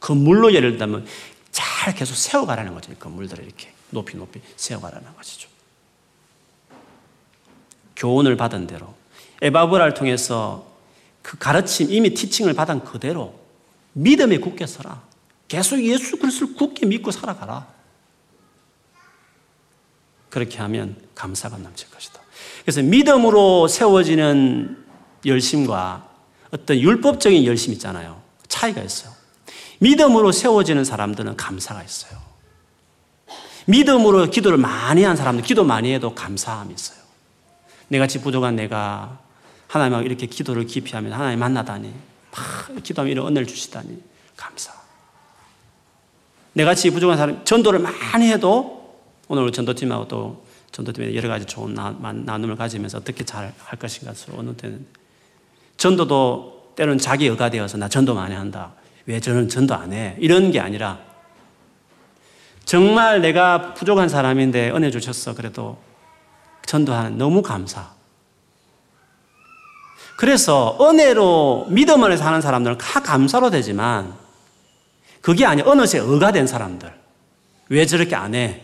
건물로 0.00 0.54
예를 0.54 0.78
들면 0.78 1.06
잘 1.50 1.94
계속 1.94 2.14
세워가라는 2.14 2.74
거죠. 2.74 2.92
건물들을 2.94 3.44
이렇게 3.44 3.72
높이 3.90 4.16
높이 4.16 4.40
세워가라는 4.56 5.14
것이죠. 5.16 5.48
교훈을 7.96 8.36
받은 8.36 8.66
대로 8.66 8.94
에바브라를 9.42 9.94
통해서 9.94 10.66
그 11.22 11.38
가르침 11.38 11.90
이미 11.90 12.14
티칭을 12.14 12.54
받은 12.54 12.84
그대로 12.84 13.34
믿음에 13.94 14.38
굳게 14.38 14.66
서라. 14.66 15.02
계속 15.48 15.82
예수 15.82 16.18
그리스도를 16.18 16.54
굳게 16.54 16.86
믿고 16.86 17.10
살아가라. 17.10 17.66
그렇게 20.28 20.58
하면 20.58 20.96
감사가 21.14 21.56
넘칠 21.56 21.90
것이다. 21.90 22.20
그래서 22.62 22.82
믿음으로 22.82 23.68
세워지는 23.68 24.84
열심과 25.24 26.08
어떤 26.50 26.78
율법적인 26.78 27.44
열심 27.44 27.72
있잖아요. 27.72 28.20
차이가 28.48 28.82
있어요. 28.82 29.12
믿음으로 29.78 30.32
세워지는 30.32 30.84
사람들은 30.84 31.36
감사가 31.36 31.82
있어요. 31.82 32.18
믿음으로 33.66 34.30
기도를 34.30 34.58
많이 34.58 35.02
한 35.02 35.16
사람들, 35.16 35.44
기도 35.44 35.64
많이 35.64 35.92
해도 35.92 36.14
감사함이 36.14 36.74
있어요. 36.74 37.05
내같이 37.88 38.20
부족한 38.20 38.56
내가 38.56 39.18
하나님하고 39.68 40.04
이렇게 40.06 40.26
기도를 40.26 40.66
깊이 40.66 40.94
하면 40.94 41.12
하나님 41.12 41.38
만나다니, 41.38 41.92
막 42.30 42.82
기도하면 42.82 43.12
이런 43.12 43.26
은혜를 43.28 43.46
주시다니, 43.46 44.02
감사. 44.36 44.72
내같이 46.52 46.90
부족한 46.90 47.18
사람, 47.18 47.44
전도를 47.44 47.80
많이 47.80 48.30
해도 48.30 49.00
오늘 49.28 49.50
전도팀하고 49.52 50.08
또 50.08 50.46
전도팀에 50.72 51.14
여러 51.14 51.28
가지 51.28 51.44
좋은 51.46 51.74
나 51.74 51.92
눔을 52.38 52.56
가지면서 52.56 52.98
어떻게 52.98 53.24
잘 53.24 53.52
할 53.64 53.78
것인가 53.78 54.14
서로 54.14 54.54
때는 54.56 54.86
전도도 55.76 56.72
때로는 56.76 56.98
자기 56.98 57.26
의가 57.26 57.50
되어서 57.50 57.76
나 57.76 57.88
전도 57.88 58.14
많이 58.14 58.34
한다. 58.34 58.72
왜 59.06 59.20
저는 59.20 59.48
전도 59.48 59.74
안 59.74 59.92
해? 59.92 60.16
이런 60.18 60.50
게 60.50 60.60
아니라 60.60 60.98
정말 62.64 63.20
내가 63.20 63.74
부족한 63.74 64.08
사람인데 64.08 64.70
은혜 64.70 64.90
주셨어. 64.90 65.34
그래도 65.34 65.78
전도하는 66.66 67.16
너무 67.16 67.42
감사. 67.42 67.94
그래서 70.16 70.76
은혜로 70.80 71.66
믿음 71.70 72.02
안에 72.02 72.16
사는 72.16 72.40
사람들은 72.40 72.78
다 72.78 73.00
감사로 73.00 73.50
되지만 73.50 74.14
그게 75.20 75.44
아니야. 75.44 75.64
어느새 75.66 75.98
의가 75.98 76.32
된 76.32 76.46
사람들. 76.46 76.92
왜 77.68 77.86
저렇게 77.86 78.14
안 78.14 78.34
해? 78.34 78.62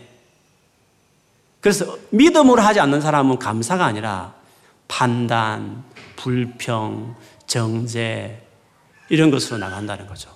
그래서 1.61 1.97
믿음으로 2.09 2.61
하지 2.61 2.79
않는 2.79 3.01
사람은 3.01 3.39
감사가 3.39 3.85
아니라 3.85 4.33
판단, 4.87 5.83
불평, 6.15 7.15
정죄 7.47 8.45
이런 9.09 9.31
것으로 9.31 9.57
나간다는 9.57 10.07
거죠. 10.07 10.29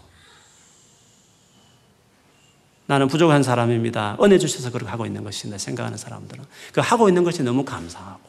나는 2.88 3.08
부족한 3.08 3.44
사람입니다. 3.44 4.18
은혜 4.24 4.38
주셔서 4.40 4.72
그렇게 4.72 4.90
하고 4.90 5.06
있는 5.06 5.24
것인데 5.24 5.58
생각하는 5.58 5.98
사람들은 5.98 6.44
그 6.74 6.82
하고 6.82 7.10
있는 7.10 7.24
것이 7.24 7.44
너무 7.44 7.64
감사하고 7.64 8.22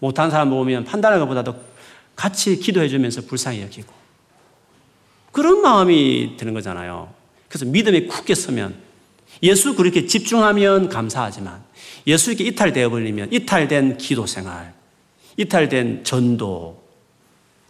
못한 0.00 0.30
사람 0.30 0.50
보면 0.50 0.84
판단하는 0.84 1.24
것보다도 1.24 1.54
같이 2.16 2.58
기도해 2.58 2.88
주면서 2.88 3.22
불쌍히 3.22 3.62
여기고 3.62 3.92
그런 5.32 5.62
마음이 5.62 6.34
드는 6.36 6.54
거잖아요. 6.54 7.12
그래서 7.48 7.64
믿음에 7.64 8.06
굳게 8.06 8.34
서면 8.34 8.74
예수 9.42 9.74
그렇게 9.74 10.06
집중하면 10.06 10.88
감사하지만 10.88 11.62
예수 12.06 12.30
이렇게 12.30 12.44
이탈되어 12.44 12.90
버리면 12.90 13.32
이탈된 13.32 13.96
기도 13.96 14.26
생활, 14.26 14.74
이탈된 15.36 16.02
전도 16.04 16.82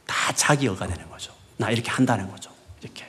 다 0.07 0.33
자기여가 0.33 0.87
되는 0.87 1.09
거죠. 1.11 1.33
나 1.59 1.71
이렇게 1.71 1.91
한다는 1.91 2.31
거죠. 2.31 2.51
이렇게. 2.83 3.05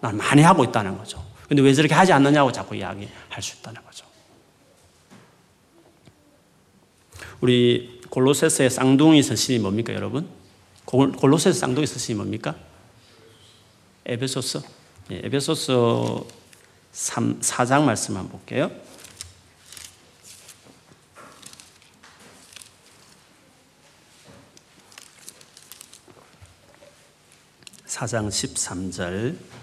난 0.00 0.16
많이 0.16 0.42
하고 0.42 0.64
있다는 0.64 0.96
거죠. 0.96 1.22
근데 1.52 1.60
왜 1.60 1.74
저렇게 1.74 1.92
하지 1.92 2.14
않느냐고 2.14 2.50
자꾸 2.50 2.74
이야기할 2.74 3.42
수 3.42 3.58
있다는 3.58 3.84
거죠. 3.84 4.06
우리 7.42 8.00
골로새서의 8.08 8.70
쌍둥이 8.70 9.22
서신이 9.22 9.58
뭡니까, 9.58 9.92
여러분? 9.92 10.26
골로새서 10.86 11.58
쌍둥이 11.58 11.86
서신이 11.86 12.16
뭡니까? 12.16 12.56
에베소서. 14.06 14.62
예, 15.10 15.20
에베소서 15.24 16.26
3, 16.92 17.40
4장 17.40 17.82
말씀 17.82 18.16
한번 18.16 18.32
볼게요. 18.32 18.70
4장 27.86 28.28
13절 28.28 29.61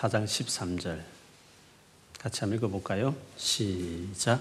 4장 0.00 0.24
13절 0.24 0.98
같이 2.18 2.40
한번 2.40 2.56
읽어볼까요? 2.58 3.14
시작. 3.36 4.40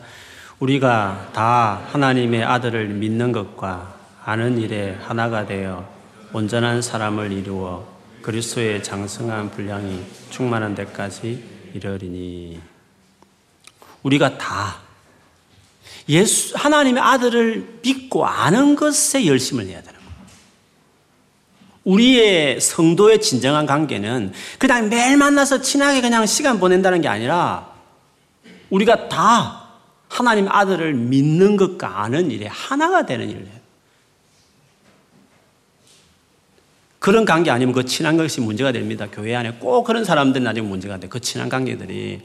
우리가 0.60 1.32
다 1.34 1.82
하나님의 1.92 2.44
아들을 2.44 2.88
믿는 2.88 3.32
것과 3.32 3.98
아는 4.24 4.58
일에 4.58 4.94
하나가 5.02 5.46
되어 5.46 5.90
온전한 6.32 6.82
사람을 6.82 7.32
이루어 7.32 7.88
그리스도의 8.22 8.84
장성한 8.84 9.52
분량이 9.52 10.06
충만한 10.30 10.76
데까지 10.76 11.44
이르리니 11.74 12.62
우리가 14.04 14.38
다 14.38 14.80
예수 16.08 16.56
하나님의 16.56 17.02
아들을 17.02 17.80
믿고 17.82 18.26
아는 18.26 18.76
것에 18.76 19.26
열심을 19.26 19.68
내야 19.68 19.82
되는. 19.82 19.99
우리의 21.90 22.62
성도의 22.62 23.20
진정한 23.20 23.66
관계는 23.66 24.32
그냥 24.60 24.90
매일 24.90 25.18
만나서 25.18 25.62
친하게 25.62 26.02
그냥 26.02 26.26
시간 26.28 26.60
보낸다는 26.60 27.02
게 27.02 27.08
아니라 27.08 27.74
우리가 28.70 29.10
다 29.10 29.70
하나님 30.08 30.48
아들을 30.48 30.94
믿는 30.94 31.58
것과 31.58 32.04
아는 32.04 32.30
일에 32.30 32.48
하나가 32.48 33.06
되는 33.06 33.30
일을 33.30 33.42
해요. 33.42 33.60
그런 37.00 37.26
관계 37.26 37.50
아니면 37.50 37.74
그 37.74 37.86
친한 37.86 38.18
것이 38.18 38.42
문제가 38.42 38.72
됩니다. 38.72 39.08
교회 39.12 39.34
안에 39.34 39.54
꼭 39.54 39.84
그런 39.84 40.04
사람들이 40.04 40.44
나중에 40.44 40.68
문제가 40.68 40.98
돼. 40.98 41.08
그 41.08 41.20
친한 41.20 41.50
관계들이 41.50 42.22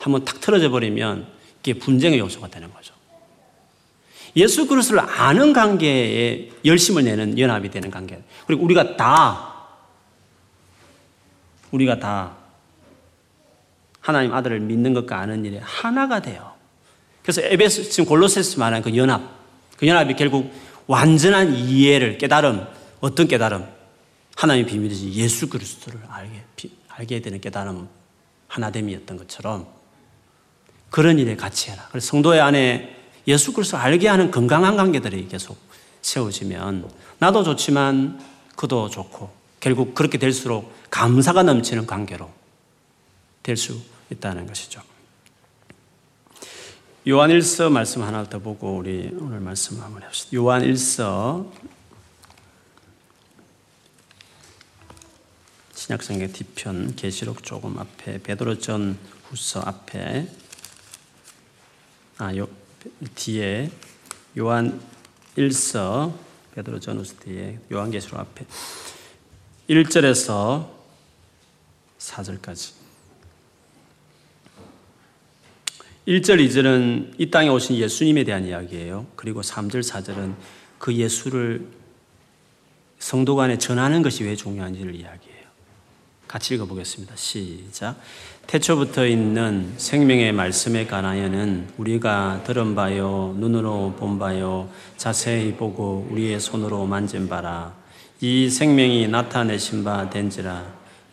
한번 0.00 0.24
탁 0.24 0.40
틀어져 0.40 0.70
버리면 0.70 1.26
이게 1.60 1.74
분쟁의 1.74 2.18
요소가 2.18 2.48
되는 2.48 2.72
거죠. 2.74 2.97
예수 4.36 4.66
그리스도를 4.66 5.02
아는 5.02 5.52
관계에 5.52 6.50
열심을 6.64 7.04
내는 7.04 7.38
연합이 7.38 7.70
되는 7.70 7.90
관계. 7.90 8.22
그리고 8.46 8.64
우리가 8.64 8.96
다 8.96 9.54
우리가 11.70 11.98
다 11.98 12.36
하나님 14.00 14.32
아들을 14.32 14.60
믿는 14.60 14.94
것과 14.94 15.18
아는 15.18 15.44
일에 15.44 15.60
하나가 15.62 16.20
돼요. 16.22 16.52
그래서 17.22 17.42
에베소 17.42 17.82
지금 17.84 18.06
골로새서 18.06 18.58
말하는 18.58 18.82
그 18.82 18.96
연합, 18.96 19.20
그 19.76 19.86
연합이 19.86 20.16
결국 20.16 20.50
완전한 20.86 21.54
이해를 21.54 22.16
깨달음, 22.16 22.66
어떤 23.00 23.28
깨달음? 23.28 23.66
하나님의 24.36 24.70
비밀이지 24.70 25.12
예수 25.14 25.48
그리스도를 25.48 26.00
알게 26.08 26.44
알게 26.88 27.20
되는 27.20 27.40
깨달음 27.40 27.88
하나됨이었던 28.48 29.16
것처럼 29.18 29.66
그런 30.90 31.18
일에 31.18 31.36
같이 31.36 31.70
해라. 31.70 31.86
그래서 31.90 32.06
성도의 32.06 32.40
안에 32.40 32.96
예수 33.28 33.52
그리스도를 33.52 33.84
알게 33.84 34.08
하는 34.08 34.30
건강한 34.30 34.76
관계들이 34.76 35.28
계속 35.28 35.56
세워지면 36.02 36.90
나도 37.18 37.44
좋지만 37.44 38.20
그도 38.56 38.88
좋고 38.88 39.30
결국 39.60 39.94
그렇게 39.94 40.18
될수록 40.18 40.72
감사가 40.90 41.42
넘치는 41.44 41.86
관계로 41.86 42.30
될 43.42 43.56
수 43.56 43.80
있다는 44.10 44.46
것이죠. 44.46 44.82
요한일서 47.06 47.70
말씀 47.70 48.02
하나 48.02 48.28
더 48.28 48.38
보고 48.38 48.76
우리 48.76 49.10
오늘 49.18 49.40
말씀 49.40 49.78
마무리합시다. 49.78 50.34
요한일서 50.34 51.50
신약성경 55.74 56.32
뒤편 56.32 56.96
계시록 56.96 57.42
조금 57.42 57.78
앞에 57.78 58.22
베드로전 58.22 58.98
후서 59.24 59.60
앞에 59.60 60.28
아, 62.18 62.36
요, 62.36 62.48
뒤에 63.14 63.70
요한 64.38 64.80
1서 65.36 66.12
베드로 66.54 66.80
전후서 66.80 67.16
뒤에 67.20 67.58
요한계시록 67.70 68.18
앞에 68.18 68.46
1절에서 69.68 70.68
4절까지 71.98 72.78
1절, 76.08 76.42
2절은 76.48 77.14
이 77.18 77.30
땅에 77.30 77.50
오신 77.50 77.76
예수님에 77.76 78.24
대한 78.24 78.46
이야기예요. 78.46 79.06
그리고 79.14 79.42
3절, 79.42 79.82
4절은 79.82 80.36
그 80.78 80.94
예수를 80.94 81.66
성도 82.98 83.36
간에 83.36 83.58
전하는 83.58 84.00
것이 84.00 84.24
왜 84.24 84.34
중요한지를 84.34 84.94
이야기해요. 84.94 85.27
같이 86.28 86.54
읽어보겠습니다. 86.54 87.16
시작. 87.16 87.96
태초부터 88.46 89.06
있는 89.06 89.72
생명의 89.76 90.32
말씀에 90.32 90.86
관하여는 90.86 91.68
우리가 91.78 92.42
들은 92.46 92.74
바요, 92.74 93.34
눈으로 93.38 93.94
본 93.98 94.18
바요, 94.18 94.68
자세히 94.96 95.54
보고 95.54 96.06
우리의 96.10 96.38
손으로 96.38 96.86
만진 96.86 97.28
바라. 97.28 97.74
이 98.20 98.48
생명이 98.50 99.08
나타내신 99.08 99.84
바 99.84 100.08
된지라. 100.10 100.64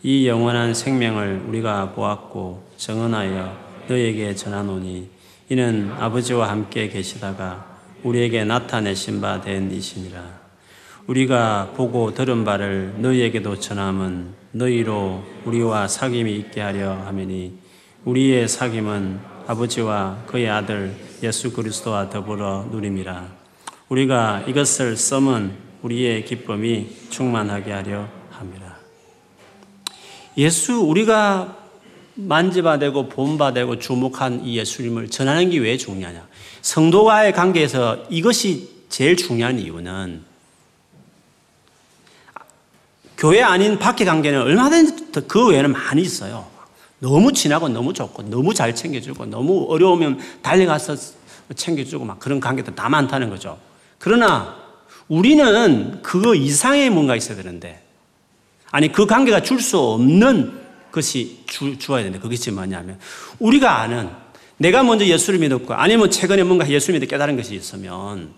이 0.04 0.28
영원한 0.28 0.73
생명을 0.73 1.45
우리가 1.47 1.93
보았고 1.93 2.63
정언하여 2.78 3.58
너에게 3.88 4.36
전하노니 4.36 5.10
이는 5.49 5.91
아버지와 5.99 6.49
함께 6.49 6.89
계시다가 6.89 7.65
우리에게 8.04 8.43
나타내신 8.43 9.21
바 9.21 9.41
된 9.41 9.71
이시니라. 9.71 10.45
우리가 11.08 11.73
보고 11.75 12.13
들은 12.13 12.45
바를 12.45 12.95
너희에게도 12.97 13.60
전함은 13.60 14.44
너희로 14.55 15.21
우리와 15.43 15.87
사귐이 15.87 16.29
있게 16.39 16.61
하려 16.61 16.93
하매니 17.05 17.57
우리의 18.05 18.47
사귐은 18.47 19.19
아버지와 19.47 20.23
그의 20.27 20.49
아들 20.49 20.95
예수 21.21 21.51
그리스도와 21.51 22.09
더불어 22.09 22.65
누림이라. 22.71 23.27
우리가 23.89 24.45
이것을 24.47 24.95
써은 24.95 25.51
우리의 25.81 26.23
기쁨이 26.23 26.87
충만하게 27.09 27.71
하려 27.71 28.07
합니다. 28.31 28.77
예수 30.37 30.79
우리가 30.79 31.57
만지바되고 32.15 33.09
본바되고 33.09 33.79
주목한 33.79 34.45
이 34.45 34.57
예수님을 34.57 35.09
전하는 35.09 35.49
게 35.49 35.59
왜 35.59 35.75
중요하냐? 35.75 36.25
성도와의 36.61 37.33
관계에서 37.33 38.05
이것이 38.09 38.69
제일 38.87 39.17
중요한 39.17 39.59
이유는 39.59 40.35
교회 43.17 43.41
아닌 43.41 43.80
밖의 43.80 44.06
관계는 44.06 44.41
얼마든지 44.41 45.12
그 45.28 45.47
외에는 45.47 45.71
많이 45.71 46.01
있어요. 46.01 46.45
너무 46.99 47.32
친하고 47.32 47.69
너무 47.69 47.93
좋고 47.93 48.23
너무 48.23 48.54
잘 48.54 48.73
챙겨주고 48.73 49.25
너무 49.28 49.65
어려우면 49.69 50.19
달려가서 50.41 50.95
챙겨주고 51.56 52.06
막 52.06 52.19
그런 52.19 52.39
관계도 52.39 52.75
다 52.75 52.89
많다는 52.89 53.30
거죠. 53.30 53.58
그러나 53.99 54.56
우리는 55.08 56.01
그거 56.01 56.34
이상의 56.34 56.89
뭔가 56.89 57.15
있어야 57.15 57.38
되는데 57.38 57.84
아니 58.71 58.91
그 58.91 59.06
관계가 59.06 59.41
줄 59.41 59.62
수 59.62 59.78
없는 59.78 60.65
것이 60.91 61.43
주, 61.45 61.78
주어야 61.78 62.04
되는데 62.04 62.19
그것이 62.19 62.51
뭐냐면 62.51 62.97
우리가 63.39 63.82
아는 63.82 64.10
내가 64.58 64.84
먼저 64.84 65.06
예수를 65.06 65.39
믿었고 65.39 65.73
아니면 65.73 66.10
최근에 66.10 66.43
뭔가 66.43 66.67
예수 66.69 66.91
믿어 66.93 67.06
깨달은 67.06 67.36
것이 67.36 67.54
있으면 67.56 68.34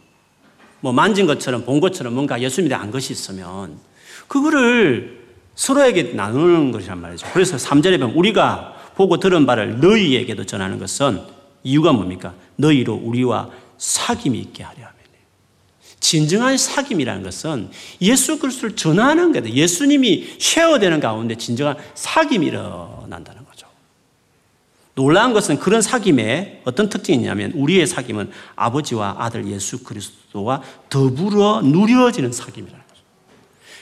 뭐 0.80 0.92
만진 0.92 1.28
것처럼 1.28 1.66
본 1.66 1.80
것처럼 1.80 2.14
뭔가 2.14 2.42
예수 2.42 2.62
믿어 2.62 2.76
안 2.76 2.92
것이 2.92 3.14
있으면 3.14 3.80
그거를 4.28 5.26
서로에게 5.56 6.14
나누는 6.14 6.72
것이란 6.72 7.00
말이죠. 7.02 7.28
그래서 7.34 7.58
3절에 7.58 8.00
보면 8.00 8.16
우리가 8.16 8.76
보고 8.96 9.18
들은 9.18 9.46
바를 9.46 9.80
너희에게도 9.80 10.46
전하는 10.46 10.80
것은 10.80 11.22
이유가 11.64 11.94
뭡니까? 11.94 12.34
너희로 12.56 12.94
우리와 12.94 13.50
사귐이 13.78 14.36
있게 14.36 14.64
하려 14.64 14.78
하면. 14.80 14.98
진정한 16.00 16.56
사귐이라는 16.56 17.24
것은 17.24 17.70
예수 18.02 18.40
그리스도를 18.40 18.76
전하는 18.76 19.34
거다. 19.34 19.50
예수님이 19.50 20.38
쉐어되는 20.40 21.00
가운데 21.00 21.36
진정한 21.36 21.76
사귐이 21.96 22.44
일어난다는 22.44 23.44
거죠. 23.46 23.68
놀라운 24.96 25.34
것은 25.34 25.60
그런 25.60 25.82
사귐에 25.82 26.60
어떤 26.66 26.90
특징이 26.90 27.18
있냐면 27.18 27.52
우리의 27.54 27.88
사귐은 27.88 28.30
아버지와 28.56 29.16
아들 29.20 29.48
예수 29.48 29.84
그리스도와 29.84 30.62
더불어 30.90 31.62
누려지는 31.64 32.32
사귐이라는. 32.32 32.87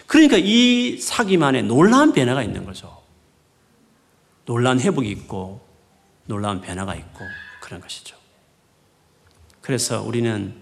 그러니까 0.08 0.38
이 0.38 0.98
사귐 1.00 1.42
안에 1.42 1.64
놀라운 1.64 2.14
변화가 2.14 2.44
있는 2.44 2.66
거죠. 2.66 3.02
놀라운 4.46 4.80
회복이 4.80 5.10
있고 5.10 5.66
놀라운 6.26 6.62
변화가 6.62 6.96
있고 6.96 7.26
그런 7.62 7.82
것이죠. 7.82 8.16
그래서 9.62 10.02
우리는 10.02 10.54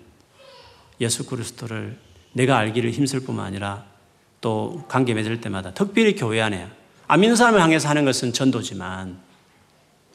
예수 1.01 1.25
그리스도를 1.25 1.99
내가 2.31 2.57
알기를 2.57 2.91
힘쓸 2.91 3.19
뿐만 3.19 3.45
아니라 3.45 3.85
또 4.39 4.83
관계 4.87 5.13
맺을 5.13 5.41
때마다 5.41 5.73
특별히 5.73 6.15
교회 6.15 6.41
안에 6.41 6.69
안 7.07 7.19
믿는 7.19 7.35
사람을 7.35 7.61
향해서 7.61 7.89
하는 7.89 8.05
것은 8.05 8.33
전도지만 8.33 9.19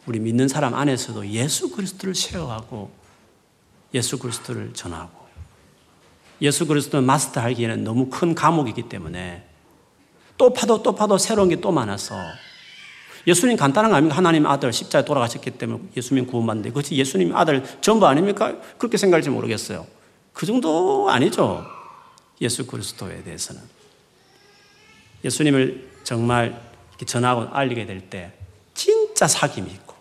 우리 0.06 0.20
믿는 0.20 0.48
사람 0.48 0.74
안에서도 0.74 1.28
예수 1.28 1.70
그리스도를 1.70 2.14
쉐어하고 2.14 2.90
예수 3.94 4.18
그리스도를 4.18 4.72
전하고 4.72 5.17
예수 6.40 6.66
그리스도는 6.66 7.04
마스터하기에는 7.06 7.84
너무 7.84 8.08
큰 8.10 8.34
과목이기 8.34 8.88
때문에 8.88 9.44
또 10.36 10.52
파도 10.52 10.82
또 10.82 10.94
파도 10.94 11.18
새로운 11.18 11.48
게 11.48 11.56
또 11.60 11.72
많아서 11.72 12.14
예수님 13.26 13.56
간단한 13.56 13.90
거 13.90 13.96
아닙니까? 13.96 14.16
하나님 14.16 14.46
아들 14.46 14.72
십자에 14.72 15.04
돌아가셨기 15.04 15.50
때문에 15.52 15.82
예수님 15.96 16.26
구원받는데 16.26 16.70
그것이 16.70 16.94
예수님 16.94 17.36
아들 17.36 17.62
전부 17.80 18.06
아닙니까? 18.06 18.56
그렇게 18.78 18.96
생각할지 18.96 19.28
모르겠어요. 19.30 19.86
그 20.32 20.46
정도 20.46 21.10
아니죠. 21.10 21.64
예수 22.40 22.66
그리스도에 22.66 23.22
대해서는. 23.24 23.60
예수님을 25.24 25.88
정말 26.04 26.60
전하고 27.04 27.52
알리게 27.52 27.84
될 27.86 28.00
때 28.08 28.32
진짜 28.74 29.26
사귐이 29.26 29.66
있고 29.72 29.94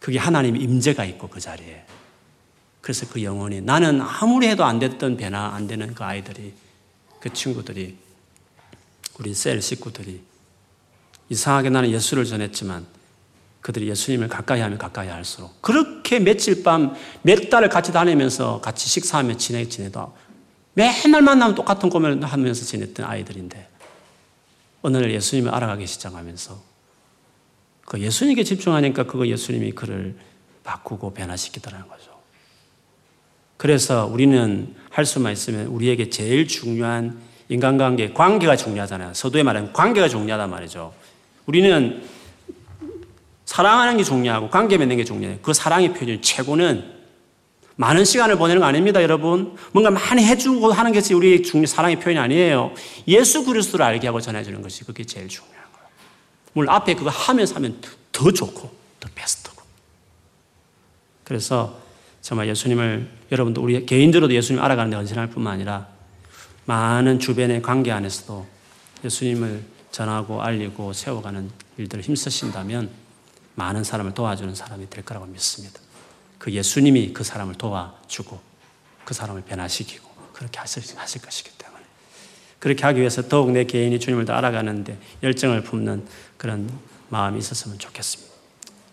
그게 0.00 0.18
하나님의 0.18 0.60
임재가 0.60 1.04
있고 1.04 1.28
그 1.28 1.40
자리에 1.40 1.84
그래서 2.86 3.04
그 3.08 3.20
영혼이 3.20 3.62
나는 3.62 4.00
아무리 4.00 4.46
해도 4.46 4.64
안 4.64 4.78
됐던 4.78 5.16
변화 5.16 5.48
안 5.56 5.66
되는 5.66 5.92
그 5.92 6.04
아이들이 6.04 6.54
그 7.18 7.32
친구들이 7.32 7.96
우리 9.18 9.34
셀 9.34 9.60
식구들이 9.60 10.22
이상하게 11.28 11.70
나는 11.70 11.90
예수를 11.90 12.24
전했지만 12.24 12.86
그들이 13.60 13.88
예수님을 13.88 14.28
가까이 14.28 14.60
하면 14.60 14.78
가까이 14.78 15.08
할수록 15.08 15.60
그렇게 15.60 16.20
며칠 16.20 16.62
밤 16.62 16.94
몇 17.22 17.50
달을 17.50 17.70
같이 17.70 17.90
다니면서 17.92 18.60
같이 18.60 18.88
식사하며 18.88 19.36
지내 19.36 19.68
지내도 19.68 20.14
맨날 20.74 21.22
만나면 21.22 21.56
똑같은 21.56 21.90
고민을 21.90 22.22
하면서 22.22 22.64
지냈던 22.64 23.04
아이들인데 23.04 23.68
어느 24.82 24.96
날 24.96 25.10
예수님을 25.10 25.52
알아가기 25.52 25.88
시작하면서 25.88 26.62
그 27.84 27.98
예수님께 27.98 28.44
집중하니까 28.44 29.06
그거 29.06 29.26
예수님이 29.26 29.72
그를 29.72 30.16
바꾸고 30.62 31.14
변화시키더라는 31.14 31.88
거죠. 31.88 32.15
그래서 33.56 34.06
우리는 34.06 34.74
할 34.90 35.04
수만 35.04 35.32
있으면 35.32 35.66
우리에게 35.66 36.10
제일 36.10 36.46
중요한 36.46 37.18
인간관계, 37.48 38.12
관계가 38.12 38.56
중요하잖아요. 38.56 39.14
서두에 39.14 39.42
말하면 39.42 39.72
관계가 39.72 40.08
중요하단 40.08 40.50
말이죠. 40.50 40.92
우리는 41.46 42.02
사랑하는 43.44 43.96
게 43.96 44.04
중요하고 44.04 44.50
관계 44.50 44.76
맺는 44.76 44.96
게 44.96 45.04
중요해요. 45.04 45.38
그 45.42 45.52
사랑의 45.54 45.94
표현 45.94 46.20
최고는 46.20 46.96
많은 47.76 48.04
시간을 48.04 48.36
보내는 48.36 48.60
거 48.60 48.66
아닙니다, 48.66 49.02
여러분. 49.02 49.54
뭔가 49.72 49.90
많이 49.90 50.24
해주고 50.24 50.72
하는 50.72 50.92
것이 50.92 51.14
우리 51.14 51.42
중 51.42 51.64
사랑의 51.64 52.00
표현이 52.00 52.18
아니에요. 52.18 52.72
예수 53.06 53.44
그리스도를 53.44 53.84
알게 53.84 54.06
하고 54.08 54.20
전해주는 54.20 54.60
것이 54.62 54.84
그게 54.84 55.04
제일 55.04 55.28
중요한 55.28 55.62
거예요. 55.72 55.88
물론 56.54 56.74
앞에 56.74 56.94
그거 56.94 57.10
하면서 57.10 57.54
하면 57.56 57.80
더 58.12 58.30
좋고 58.30 58.70
더 58.98 59.08
베스트고. 59.14 59.62
그래서 61.22 61.85
정말 62.26 62.48
예수님을 62.48 63.08
여러분도 63.30 63.62
우리 63.62 63.86
개인적으로도 63.86 64.34
예수님 64.34 64.60
알아가는 64.60 64.90
데 64.90 64.96
헌신할 64.96 65.28
뿐만 65.28 65.52
아니라 65.52 65.86
많은 66.64 67.20
주변의 67.20 67.62
관계 67.62 67.92
안에서도 67.92 68.44
예수님을 69.04 69.62
전하고 69.92 70.42
알리고 70.42 70.92
세워가는 70.92 71.48
일들을 71.78 72.02
힘쓰신다면 72.02 72.90
많은 73.54 73.84
사람을 73.84 74.14
도와주는 74.14 74.56
사람이 74.56 74.90
될 74.90 75.04
거라고 75.04 75.26
믿습니다. 75.26 75.78
그 76.40 76.50
예수님이 76.50 77.12
그 77.12 77.22
사람을 77.22 77.54
도와주고 77.54 78.40
그 79.04 79.14
사람을 79.14 79.42
변화시키고 79.42 80.10
그렇게 80.32 80.58
하실, 80.58 80.82
하실 80.98 81.22
것이기 81.22 81.50
때문에 81.56 81.84
그렇게 82.58 82.82
하기 82.86 82.98
위해서 82.98 83.22
더욱 83.28 83.52
내 83.52 83.62
개인이 83.62 84.00
주님을 84.00 84.24
더 84.24 84.32
알아가는데 84.32 84.98
열정을 85.22 85.62
품는 85.62 86.04
그런 86.38 86.68
마음이 87.08 87.38
있었으면 87.38 87.78
좋겠습니다. 87.78 88.34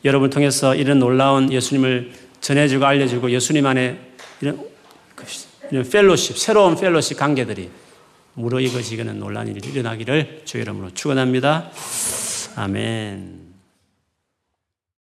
여러분을 0.05 0.29
통해서 0.29 0.75
이런 0.75 0.99
놀라운 0.99 1.51
예수님을 1.51 2.22
전해주고 2.43 2.85
알려주고 2.85 3.31
예수님 3.31 3.65
안에 3.65 3.97
이런, 4.41 4.61
이런 5.71 5.89
펠로십, 5.89 6.37
새로운 6.37 6.75
펠로십 6.75 7.17
관계들이 7.17 7.69
무르익어지는 8.33 9.17
놀란 9.17 9.47
일이 9.47 9.61
일어나기를 9.65 10.41
주 10.43 10.57
이름으로 10.57 10.93
축원합니다. 10.93 11.71
아멘. 12.57 13.42